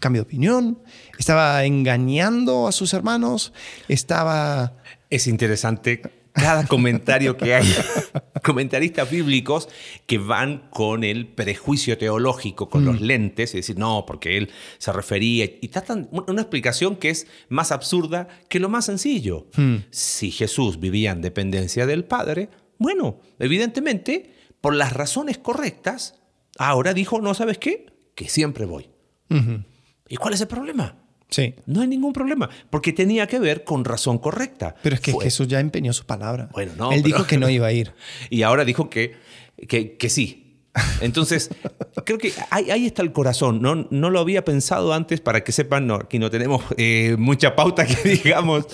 ¿Cambio 0.00 0.22
de 0.22 0.26
opinión? 0.26 0.82
¿Estaba 1.18 1.64
engañando 1.64 2.68
a 2.68 2.72
sus 2.72 2.92
hermanos? 2.94 3.52
¿Estaba... 3.88 4.76
Es 5.08 5.26
interesante 5.26 6.02
cada 6.36 6.66
comentario 6.66 7.36
que 7.36 7.54
hay. 7.54 7.66
Comentaristas 8.42 9.10
bíblicos 9.10 9.68
que 10.06 10.18
van 10.18 10.68
con 10.70 11.02
el 11.02 11.26
prejuicio 11.26 11.96
teológico, 11.98 12.68
con 12.68 12.84
los 12.84 13.00
lentes, 13.00 13.54
y 13.54 13.58
decir, 13.58 13.78
no, 13.78 14.04
porque 14.06 14.36
él 14.36 14.50
se 14.78 14.92
refería. 14.92 15.46
Y 15.60 15.68
tratan 15.68 16.08
una 16.12 16.42
explicación 16.42 16.96
que 16.96 17.10
es 17.10 17.26
más 17.48 17.72
absurda 17.72 18.28
que 18.48 18.60
lo 18.60 18.68
más 18.68 18.84
sencillo. 18.84 19.46
Si 19.90 20.30
Jesús 20.30 20.78
vivía 20.78 21.10
en 21.10 21.22
dependencia 21.22 21.86
del 21.86 22.04
Padre, 22.04 22.50
bueno, 22.78 23.20
evidentemente 23.38 24.34
por 24.60 24.74
las 24.74 24.92
razones 24.92 25.38
correctas, 25.38 26.20
ahora 26.58 26.94
dijo, 26.94 27.20
no 27.20 27.34
sabes 27.34 27.58
qué, 27.58 27.86
que 28.14 28.28
siempre 28.28 28.66
voy. 28.66 28.90
¿Y 30.08 30.16
cuál 30.16 30.34
es 30.34 30.40
el 30.40 30.48
problema? 30.48 30.96
Sí. 31.28 31.54
No 31.66 31.80
hay 31.80 31.88
ningún 31.88 32.12
problema, 32.12 32.48
porque 32.70 32.92
tenía 32.92 33.26
que 33.26 33.38
ver 33.40 33.64
con 33.64 33.84
razón 33.84 34.18
correcta. 34.18 34.76
Pero 34.82 34.94
es 34.94 35.00
que 35.00 35.10
Fue- 35.12 35.24
Jesús 35.24 35.48
ya 35.48 35.58
empeñó 35.60 35.92
su 35.92 36.04
palabra. 36.06 36.48
Bueno, 36.52 36.72
no, 36.76 36.92
Él 36.92 37.02
pero- 37.02 37.16
dijo 37.16 37.26
que 37.26 37.36
no 37.38 37.48
iba 37.48 37.66
a 37.66 37.72
ir. 37.72 37.92
Y 38.30 38.42
ahora 38.42 38.64
dijo 38.64 38.88
que, 38.88 39.14
que, 39.68 39.96
que 39.96 40.08
sí. 40.08 40.60
Entonces, 41.00 41.50
creo 42.04 42.18
que 42.18 42.32
ahí, 42.50 42.70
ahí 42.70 42.86
está 42.86 43.02
el 43.02 43.12
corazón. 43.12 43.60
No, 43.60 43.88
no 43.90 44.10
lo 44.10 44.20
había 44.20 44.44
pensado 44.44 44.92
antes 44.92 45.20
para 45.20 45.42
que 45.42 45.50
sepan, 45.52 45.86
no, 45.86 45.94
aquí 45.96 46.18
no 46.18 46.30
tenemos 46.30 46.62
eh, 46.76 47.16
mucha 47.18 47.56
pauta 47.56 47.84
que 47.86 48.08
digamos. 48.24 48.66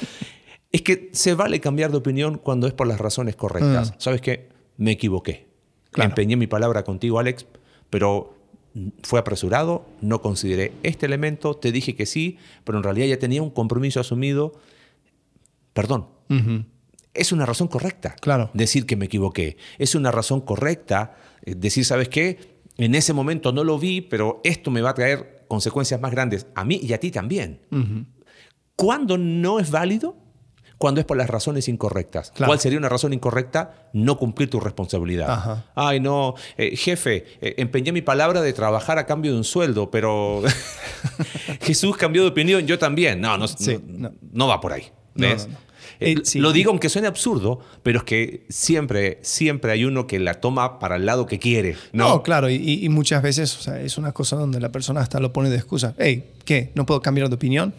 Es 0.73 0.83
que 0.83 1.11
se 1.13 1.35
vale 1.35 1.61
cambiar 1.61 1.91
de 1.91 1.99
opinión 1.99 2.39
cuando 2.39 2.67
es 2.67 2.73
por 2.73 2.87
las 2.87 2.99
razones 2.99 3.37
correctas. 3.37 3.95
¿Sabes 3.99 4.21
qué? 4.21 4.49
Me 4.79 4.93
equivoqué. 4.93 5.47
Claro. 5.91 6.11
Empeñé 6.11 6.37
mi 6.37 6.47
palabra 6.47 6.83
contigo, 6.83 7.19
Alex, 7.19 7.47
pero 7.91 8.35
fue 9.03 9.21
apresurado, 9.21 9.87
no 10.01 10.23
consideré 10.23 10.73
este 10.83 11.07
elemento, 11.07 11.55
te 11.55 11.73
dije 11.73 11.95
que 11.95 12.07
sí, 12.07 12.39
pero 12.65 12.79
en 12.79 12.85
realidad 12.85 13.07
ya 13.07 13.19
tenía 13.19 13.43
un 13.43 13.51
compromiso 13.51 14.01
asumido. 14.01 14.53
Perdón, 15.73 16.09
es 17.15 17.33
una 17.33 17.47
razón 17.47 17.69
correcta. 17.69 18.15
Claro. 18.21 18.51
Decir 18.55 18.87
que 18.87 18.97
me 18.97 19.07
equivoqué. 19.07 19.57
Es 19.79 19.95
una 19.95 20.11
razón 20.11 20.41
correcta 20.41 21.17
eh, 21.45 21.55
decir, 21.55 21.85
¿sabes 21.85 22.09
qué? 22.09 22.61
En 22.79 22.95
ese 22.95 23.13
momento 23.13 23.53
no 23.53 23.65
lo 23.65 23.79
vi, 23.79 24.01
pero 24.01 24.41
esto 24.45 24.71
me 24.71 24.81
va 24.81 24.91
a 24.91 24.95
traer 24.95 25.45
consecuencias 25.49 26.01
más 26.01 26.11
grandes 26.11 26.47
a 26.55 26.65
mí 26.65 26.81
y 26.83 26.93
a 26.95 27.01
ti 27.01 27.11
también. 27.11 27.61
¿Cuándo 28.77 29.19
no 29.19 29.61
es 29.61 29.71
válido? 29.71 30.17
Cuando 30.83 31.01
es 31.01 31.07
por 31.07 31.17
las 31.17 31.31
razones 31.31 31.69
incorrectas. 31.69 32.33
Claro. 32.33 32.49
¿Cuál 32.49 32.59
sería 32.59 32.77
una 32.77 32.89
razón 32.89 33.13
incorrecta? 33.13 33.89
No 33.93 34.19
cumplir 34.19 34.51
tu 34.51 34.59
responsabilidad. 34.59 35.31
Ajá. 35.31 35.67
Ay, 35.77 36.01
no, 36.01 36.35
eh, 36.59 36.77
jefe, 36.77 37.25
eh, 37.41 37.55
empeñé 37.59 37.93
mi 37.93 38.03
palabra 38.03 38.41
de 38.43 38.53
trabajar 38.53 38.99
a 38.99 39.07
cambio 39.07 39.31
de 39.31 39.37
un 39.39 39.45
sueldo, 39.45 39.93
pero 39.93 40.43
Jesús 41.63 41.97
cambió 41.97 42.23
de 42.23 42.31
opinión, 42.31 42.67
yo 42.67 42.81
también. 42.81 43.21
No, 43.21 43.39
no, 43.39 43.47
Sí, 43.47 43.79
no, 43.87 44.09
no. 44.11 44.15
no 44.33 44.49
va 44.49 44.61
por 44.61 44.73
ahí. 44.73 44.91
Eh, 46.01 46.17
sí. 46.25 46.41
Lo 46.41 46.51
digo 46.53 46.71
aunque 46.71 46.89
suene 46.89 47.07
absurdo, 47.07 47.61
pero 47.85 47.99
es 47.99 48.05
que 48.05 48.45
siempre, 48.49 49.21
siempre 49.23 49.71
hay 49.71 49.85
uno 49.85 50.09
que 50.09 50.19
la 50.19 50.41
toma 50.41 50.81
para 50.81 50.97
el 50.97 51.07
lado 51.07 51.27
que 51.27 51.39
quiere. 51.39 51.77
No, 51.93 52.09
No, 52.09 52.23
claro, 52.25 52.51
y, 52.51 52.57
y 52.85 52.89
muchas 52.89 53.23
veces 53.23 53.57
o 53.57 53.63
sea, 53.63 53.81
es 53.81 53.99
una 53.99 54.11
cosa 54.11 54.35
donde 54.35 54.59
la 54.59 54.73
persona 54.73 55.01
hasta 55.01 55.21
lo 55.21 55.33
pone 55.33 55.49
de 55.49 55.57
excusa. 55.59 55.95
Hey, 55.97 56.31
¿qué? 56.45 56.73
¿No 56.75 56.87
puedo 56.87 57.01
cambiar 57.01 57.29
de 57.29 57.37
opinión? 57.37 57.73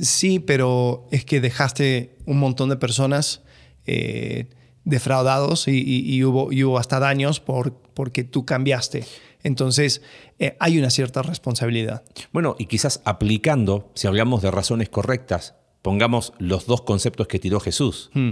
Sí, 0.00 0.38
pero 0.40 1.06
es 1.10 1.24
que 1.24 1.40
dejaste 1.40 2.16
un 2.26 2.38
montón 2.38 2.68
de 2.70 2.76
personas 2.76 3.42
eh, 3.86 4.48
defraudados 4.84 5.68
y, 5.68 5.72
y- 5.78 6.14
y 6.14 6.24
hubo, 6.24 6.52
y 6.52 6.64
hubo 6.64 6.78
hasta 6.78 6.98
daños 6.98 7.40
por, 7.40 7.74
porque 7.94 8.24
tú 8.24 8.44
cambiaste. 8.44 9.04
Entonces, 9.42 10.02
eh, 10.38 10.56
hay 10.60 10.78
una 10.78 10.90
cierta 10.90 11.22
responsabilidad. 11.22 12.02
Bueno, 12.32 12.56
y 12.58 12.66
quizás 12.66 13.00
aplicando, 13.04 13.90
si 13.94 14.06
hablamos 14.06 14.42
de 14.42 14.50
razones 14.50 14.88
correctas, 14.88 15.54
pongamos 15.82 16.32
los 16.38 16.66
dos 16.66 16.82
conceptos 16.82 17.26
que 17.26 17.38
tiró 17.38 17.60
Jesús. 17.60 18.10
Hmm. 18.14 18.30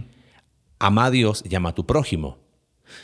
Ama 0.79 1.07
a 1.07 1.11
Dios 1.11 1.43
y 1.49 1.55
ama 1.55 1.71
a 1.71 1.75
tu 1.75 1.87
prójimo. 1.87 2.39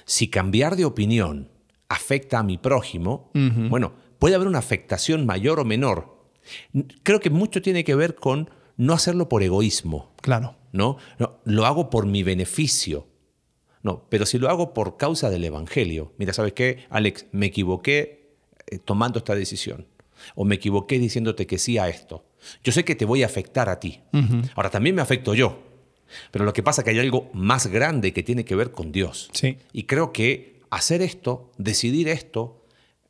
Si 0.04 0.28
cambiar 0.28 0.76
de 0.76 0.84
opinión 0.84 1.50
afecta 1.88 2.38
a 2.38 2.42
mi 2.42 2.56
prójimo, 2.58 3.30
bueno, 3.34 3.92
puede 4.18 4.34
haber 4.34 4.48
una 4.48 4.58
afectación 4.58 5.26
mayor 5.26 5.60
o 5.60 5.64
menor. 5.64 6.13
Creo 7.02 7.20
que 7.20 7.30
mucho 7.30 7.62
tiene 7.62 7.84
que 7.84 7.94
ver 7.94 8.14
con 8.14 8.50
no 8.76 8.92
hacerlo 8.92 9.28
por 9.28 9.42
egoísmo. 9.42 10.12
Claro. 10.20 10.56
¿no? 10.74 10.98
No, 11.18 11.38
lo 11.44 11.66
hago 11.66 11.88
por 11.88 12.04
mi 12.04 12.24
beneficio. 12.24 13.06
No, 13.82 14.06
pero 14.08 14.26
si 14.26 14.38
lo 14.38 14.48
hago 14.50 14.74
por 14.74 14.96
causa 14.96 15.30
del 15.30 15.44
Evangelio, 15.44 16.12
mira, 16.18 16.32
¿sabes 16.32 16.52
qué, 16.52 16.84
Alex? 16.90 17.26
Me 17.30 17.46
equivoqué 17.46 18.34
eh, 18.66 18.78
tomando 18.78 19.18
esta 19.18 19.36
decisión. 19.36 19.86
O 20.34 20.44
me 20.44 20.56
equivoqué 20.56 20.98
diciéndote 20.98 21.46
que 21.46 21.58
sí 21.58 21.78
a 21.78 21.88
esto. 21.88 22.24
Yo 22.64 22.72
sé 22.72 22.84
que 22.84 22.96
te 22.96 23.04
voy 23.04 23.22
a 23.22 23.26
afectar 23.26 23.68
a 23.68 23.78
ti. 23.78 24.00
Ahora, 24.56 24.70
también 24.70 24.96
me 24.96 25.02
afecto 25.02 25.34
yo. 25.34 25.62
Pero 26.30 26.44
lo 26.44 26.52
que 26.52 26.62
pasa 26.62 26.80
es 26.80 26.84
que 26.84 26.90
hay 26.90 26.98
algo 26.98 27.30
más 27.34 27.68
grande 27.68 28.12
que 28.12 28.22
tiene 28.22 28.44
que 28.44 28.56
ver 28.56 28.72
con 28.72 28.90
Dios. 28.90 29.30
Sí. 29.32 29.58
Y 29.72 29.84
creo 29.84 30.12
que 30.12 30.60
hacer 30.70 31.02
esto, 31.02 31.52
decidir 31.56 32.08
esto, 32.08 32.64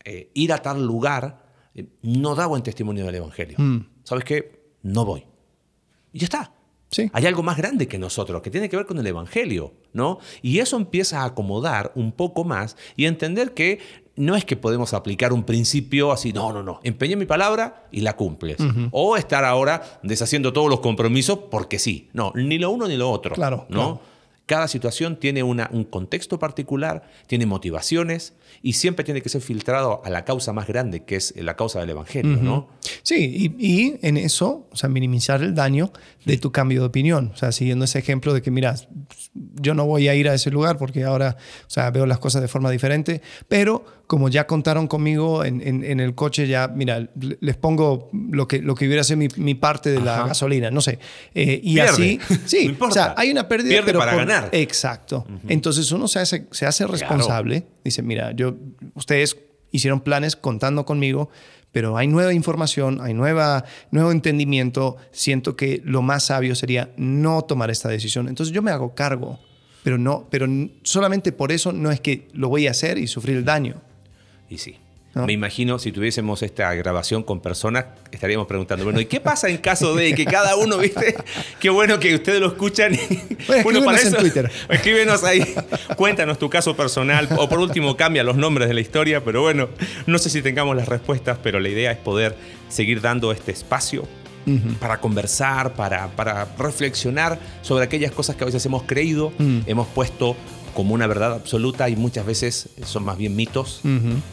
eh, 0.05 0.31
ir 0.35 0.53
a 0.53 0.59
tal 0.59 0.85
lugar, 0.85 1.44
eh, 1.75 1.87
no 2.03 2.35
da 2.35 2.47
buen 2.47 2.63
testimonio 2.63 3.05
del 3.07 3.17
Evangelio. 3.17 3.57
¿Sabes 4.05 4.25
qué? 4.25 4.75
No 4.83 5.05
voy. 5.05 5.25
Y 6.13 6.21
ya 6.21 6.25
está. 6.27 6.53
Sí. 6.91 7.11
Hay 7.13 7.27
algo 7.27 7.43
más 7.43 7.57
grande 7.57 7.89
que 7.89 7.99
nosotros, 7.99 8.41
que 8.41 8.51
tiene 8.51 8.69
que 8.69 8.77
ver 8.77 8.87
con 8.87 8.99
el 8.99 9.07
Evangelio, 9.07 9.75
¿no? 9.93 10.19
Y 10.43 10.61
eso 10.61 10.77
empieza 10.77 11.23
a 11.23 11.25
acomodar 11.25 11.91
un 11.97 12.13
poco 12.13 12.45
más 12.45 12.77
y 12.95 13.07
a 13.07 13.09
entender 13.09 13.53
que 13.53 13.81
no 14.17 14.37
es 14.37 14.45
que 14.45 14.57
podemos 14.57 14.95
aplicar 14.95 15.33
un 15.33 15.43
principio 15.43 16.13
así, 16.13 16.33
no, 16.33 16.53
no, 16.53 16.63
no, 16.63 16.79
empeñé 16.85 17.17
mi 17.17 17.27
palabra 17.27 17.87
y 17.91 18.03
la 18.03 18.15
cumples. 18.15 18.59
O 18.93 19.17
estar 19.17 19.45
ahora 19.45 20.01
deshaciendo 20.05 20.53
todos 20.53 20.71
los 20.71 20.81
compromisos 20.81 21.39
porque 21.51 21.81
sí. 21.81 22.11
No, 22.13 22.33
ni 22.37 22.59
lo 22.59 22.71
uno 22.71 22.87
ni 22.87 22.97
lo 22.97 23.11
otro. 23.11 23.35
Claro, 23.35 23.67
¿no? 23.69 23.77
claro. 23.77 24.01
Cada 24.47 24.69
situación 24.69 25.17
tiene 25.19 25.43
una- 25.43 25.71
un 25.73 25.85
contexto 25.85 26.39
particular, 26.39 27.09
tiene 27.27 27.47
motivaciones 27.47 28.35
y 28.63 28.75
siempre 28.75 29.03
tiene 29.05 29.23
que 29.23 29.29
ser 29.31 29.41
filtrado 29.41 30.03
a 30.05 30.11
la 30.11 30.25
causa 30.27 30.53
más 30.53 30.67
grande, 30.67 31.05
que 31.05 31.17
es 31.17 31.35
la 31.37 31.57
causa 31.57 31.81
del 31.81 31.91
Evangelio, 31.91 32.37
¿no? 32.37 32.69
Sí, 33.03 33.53
y, 33.59 33.67
y 33.67 33.99
en 34.03 34.17
eso, 34.17 34.69
o 34.71 34.77
sea, 34.77 34.89
minimizar 34.89 35.43
el 35.43 35.55
daño 35.55 35.91
de 36.25 36.37
tu 36.39 36.53
cambio 36.53 36.81
de 36.81 36.87
opinión. 36.87 37.31
O 37.33 37.37
sea, 37.37 37.51
siguiendo 37.53 37.85
ese 37.87 37.99
ejemplo 37.99 38.35
de 38.35 38.43
que, 38.43 38.51
mira, 38.51 38.75
yo 39.35 39.75
no 39.75 39.87
voy 39.87 40.09
a 40.09 40.15
ir 40.15 40.29
a 40.29 40.35
ese 40.35 40.51
lugar 40.51 40.77
porque 40.77 41.05
ahora, 41.05 41.37
o 41.67 41.71
sea, 41.71 41.91
veo 41.91 42.05
las 42.07 42.19
cosas 42.19 42.43
de 42.43 42.49
forma 42.49 42.71
diferente, 42.71 43.23
pero 43.49 43.85
como 44.07 44.29
ya 44.29 44.47
contaron 44.47 44.87
conmigo 44.87 45.45
en, 45.45 45.61
en- 45.67 45.83
en 45.85 45.99
el 46.01 46.15
coche, 46.15 46.47
ya, 46.47 46.69
mira, 46.69 47.09
les 47.41 47.57
pongo 47.57 48.11
lo 48.13 48.47
que, 48.47 48.59
lo 48.61 48.75
que 48.75 48.87
hubiera 48.87 49.03
sido 49.03 49.17
mi, 49.17 49.29
mi 49.37 49.55
parte 49.55 49.91
de 49.91 50.01
la 50.01 50.27
gasolina, 50.27 50.71
no 50.71 50.81
sé. 50.83 50.99
Eh, 51.35 51.61
y 51.63 51.75
Pierde. 51.75 51.91
así, 51.91 52.21
sí, 52.47 52.65
No 52.67 52.71
importa. 52.73 52.91
o 52.91 52.95
sea, 52.95 53.15
hay 53.17 53.31
una 53.31 53.49
pérdida. 53.49 53.71
Pierde 53.71 53.87
pero 53.87 53.99
para 54.01 54.13
por- 54.13 54.27
ganar. 54.27 54.49
Exacto. 54.53 55.27
Entonces 55.49 55.91
uno 55.93 56.07
se 56.09 56.19
hace, 56.19 56.47
se 56.51 56.67
hace 56.67 56.87
responsable, 56.87 57.67
dice, 57.83 58.03
mira, 58.03 58.33
yo, 58.33 58.57
ustedes 58.95 59.37
hicieron 59.71 60.01
planes 60.01 60.37
contando 60.37 60.85
conmigo, 60.85 61.31
pero 61.75 61.97
hay 61.97 62.07
nueva 62.07 62.33
información, 62.33 63.01
hay 63.01 63.15
nueva, 63.15 63.65
nuevo 63.91 64.13
entendimiento, 64.13 64.97
siento 65.11 65.57
que 65.57 65.83
lo 65.85 66.03
más 66.03 66.23
sabio 66.23 66.55
sería 66.55 66.91
no 66.97 67.43
tomar 67.43 67.69
esta 67.69 67.89
decisión. 67.89 68.29
Entonces 68.29 68.55
yo 68.55 68.63
me 68.63 68.71
hago 68.71 68.95
cargo, 68.95 69.41
pero 69.83 69.99
no, 69.99 70.29
pero 70.31 70.47
solamente 70.85 71.33
por 71.33 71.51
eso 71.51 71.73
no 71.73 71.91
es 71.91 71.99
que 72.01 72.29
lo 72.33 72.49
voy 72.49 72.69
a 72.69 72.71
hacer 72.71 72.97
y 72.97 73.09
sufrir 73.09 73.39
el 73.39 73.45
daño. 73.45 73.83
Y 74.49 74.59
sí. 74.59 74.77
¿No? 75.15 75.27
Me 75.27 75.33
imagino 75.33 75.79
si 75.79 75.93
tuviésemos 75.93 76.43
esta 76.43 76.75
grabación 76.75 77.23
con 77.23 77.41
personas, 77.41 77.85
estaríamos 78.11 78.47
preguntando, 78.49 78.85
bueno, 78.85 79.01
¿y 79.01 79.07
qué 79.07 79.21
pasa 79.21 79.49
en 79.49 79.59
caso 79.59 79.95
de 79.95 80.13
que 80.15 80.25
cada 80.25 80.57
uno, 80.57 80.77
viste? 80.79 81.15
Qué 81.61 81.71
bueno 81.71 82.01
que 82.01 82.15
ustedes 82.17 82.41
lo 82.41 82.49
escuchan. 82.49 82.95
y- 82.95 82.99
escríbenos 83.53 84.05
en 84.05 84.15
Twitter. 84.15 84.51
Escríbenos 84.69 85.23
ahí, 85.25 85.55
cuéntanos 85.97 86.39
tu 86.39 86.51
caso 86.51 86.77
personal, 86.77 87.29
o 87.39 87.49
por 87.49 87.61
último 87.61 87.97
cambia 87.97 88.25
los 88.25 88.37
nombres 88.37 88.67
de 88.69 88.75
la 88.75 88.81
historia, 88.81 89.23
pero 89.25 89.43
bueno, 89.43 89.69
no 90.07 90.19
sé 90.19 90.31
si 90.31 90.43
tengamos 90.43 90.75
las 90.77 90.89
respuestas, 90.89 91.39
pero 91.43 91.61
la 91.61 91.69
idea 91.69 91.93
es 91.93 91.99
poder 91.99 92.35
seguir 92.69 93.01
dando 93.01 93.31
este 93.31 93.53
espacio 93.53 94.09
para 94.79 95.01
conversar, 95.01 95.73
para, 95.75 96.09
para 96.09 96.47
reflexionar 96.59 97.39
sobre 97.63 97.85
aquellas 97.85 98.13
cosas 98.13 98.37
que 98.37 98.43
a 98.45 98.47
veces 98.47 98.67
hemos 98.67 98.83
creído, 98.83 99.33
Mm. 99.39 99.61
hemos 99.67 99.87
puesto 99.89 100.37
como 100.75 100.95
una 100.95 101.07
verdad 101.07 101.33
absoluta 101.33 101.89
y 101.89 101.97
muchas 101.97 102.27
veces 102.27 102.69
son 102.85 103.05
más 103.05 103.17
bien 103.17 103.35
mitos. 103.37 103.81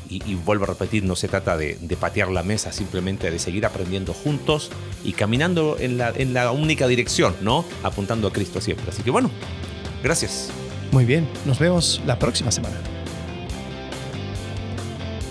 Y, 0.09 0.21
y 0.29 0.35
vuelvo 0.35 0.65
a 0.65 0.67
repetir, 0.67 1.03
no 1.03 1.15
se 1.15 1.27
trata 1.27 1.57
de, 1.57 1.77
de 1.79 1.95
patear 1.95 2.29
la 2.29 2.43
mesa, 2.43 2.71
simplemente 2.71 3.31
de 3.31 3.39
seguir 3.39 3.65
aprendiendo 3.65 4.13
juntos 4.13 4.71
y 5.03 5.13
caminando 5.13 5.77
en 5.79 5.97
la, 5.97 6.11
en 6.15 6.33
la 6.33 6.51
única 6.51 6.87
dirección, 6.87 7.35
¿no? 7.41 7.63
Apuntando 7.83 8.27
a 8.27 8.33
Cristo 8.33 8.59
siempre. 8.59 8.89
Así 8.89 9.03
que 9.03 9.11
bueno, 9.11 9.29
gracias. 10.03 10.49
Muy 10.91 11.05
bien, 11.05 11.27
nos 11.45 11.59
vemos 11.59 12.01
la 12.05 12.19
próxima 12.19 12.51
semana. 12.51 12.75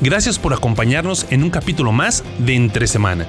Gracias 0.00 0.38
por 0.38 0.54
acompañarnos 0.54 1.26
en 1.28 1.42
un 1.42 1.50
capítulo 1.50 1.92
más 1.92 2.24
de 2.38 2.54
Entre 2.54 2.86
Semana. 2.86 3.26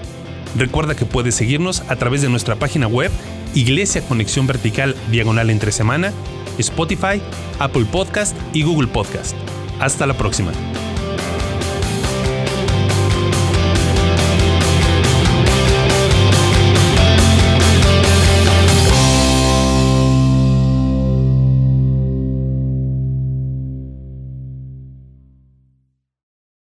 Recuerda 0.56 0.96
que 0.96 1.06
puedes 1.06 1.36
seguirnos 1.36 1.82
a 1.90 1.98
través 1.98 2.22
de 2.22 2.30
nuestra 2.30 2.56
página 2.56 2.88
web 2.88 3.12
Iglesia 3.54 4.02
Conexión 4.02 4.48
Vertical 4.48 4.96
Diagonal 5.12 5.50
Entre 5.50 5.74
Semana, 5.74 6.14
Spotify, 6.62 7.22
Apple 7.60 7.86
Podcast 7.86 8.36
y 8.54 8.64
Google 8.64 8.88
Podcast. 8.88 9.36
Hasta 9.80 10.06
la 10.06 10.14
próxima. 10.14 10.52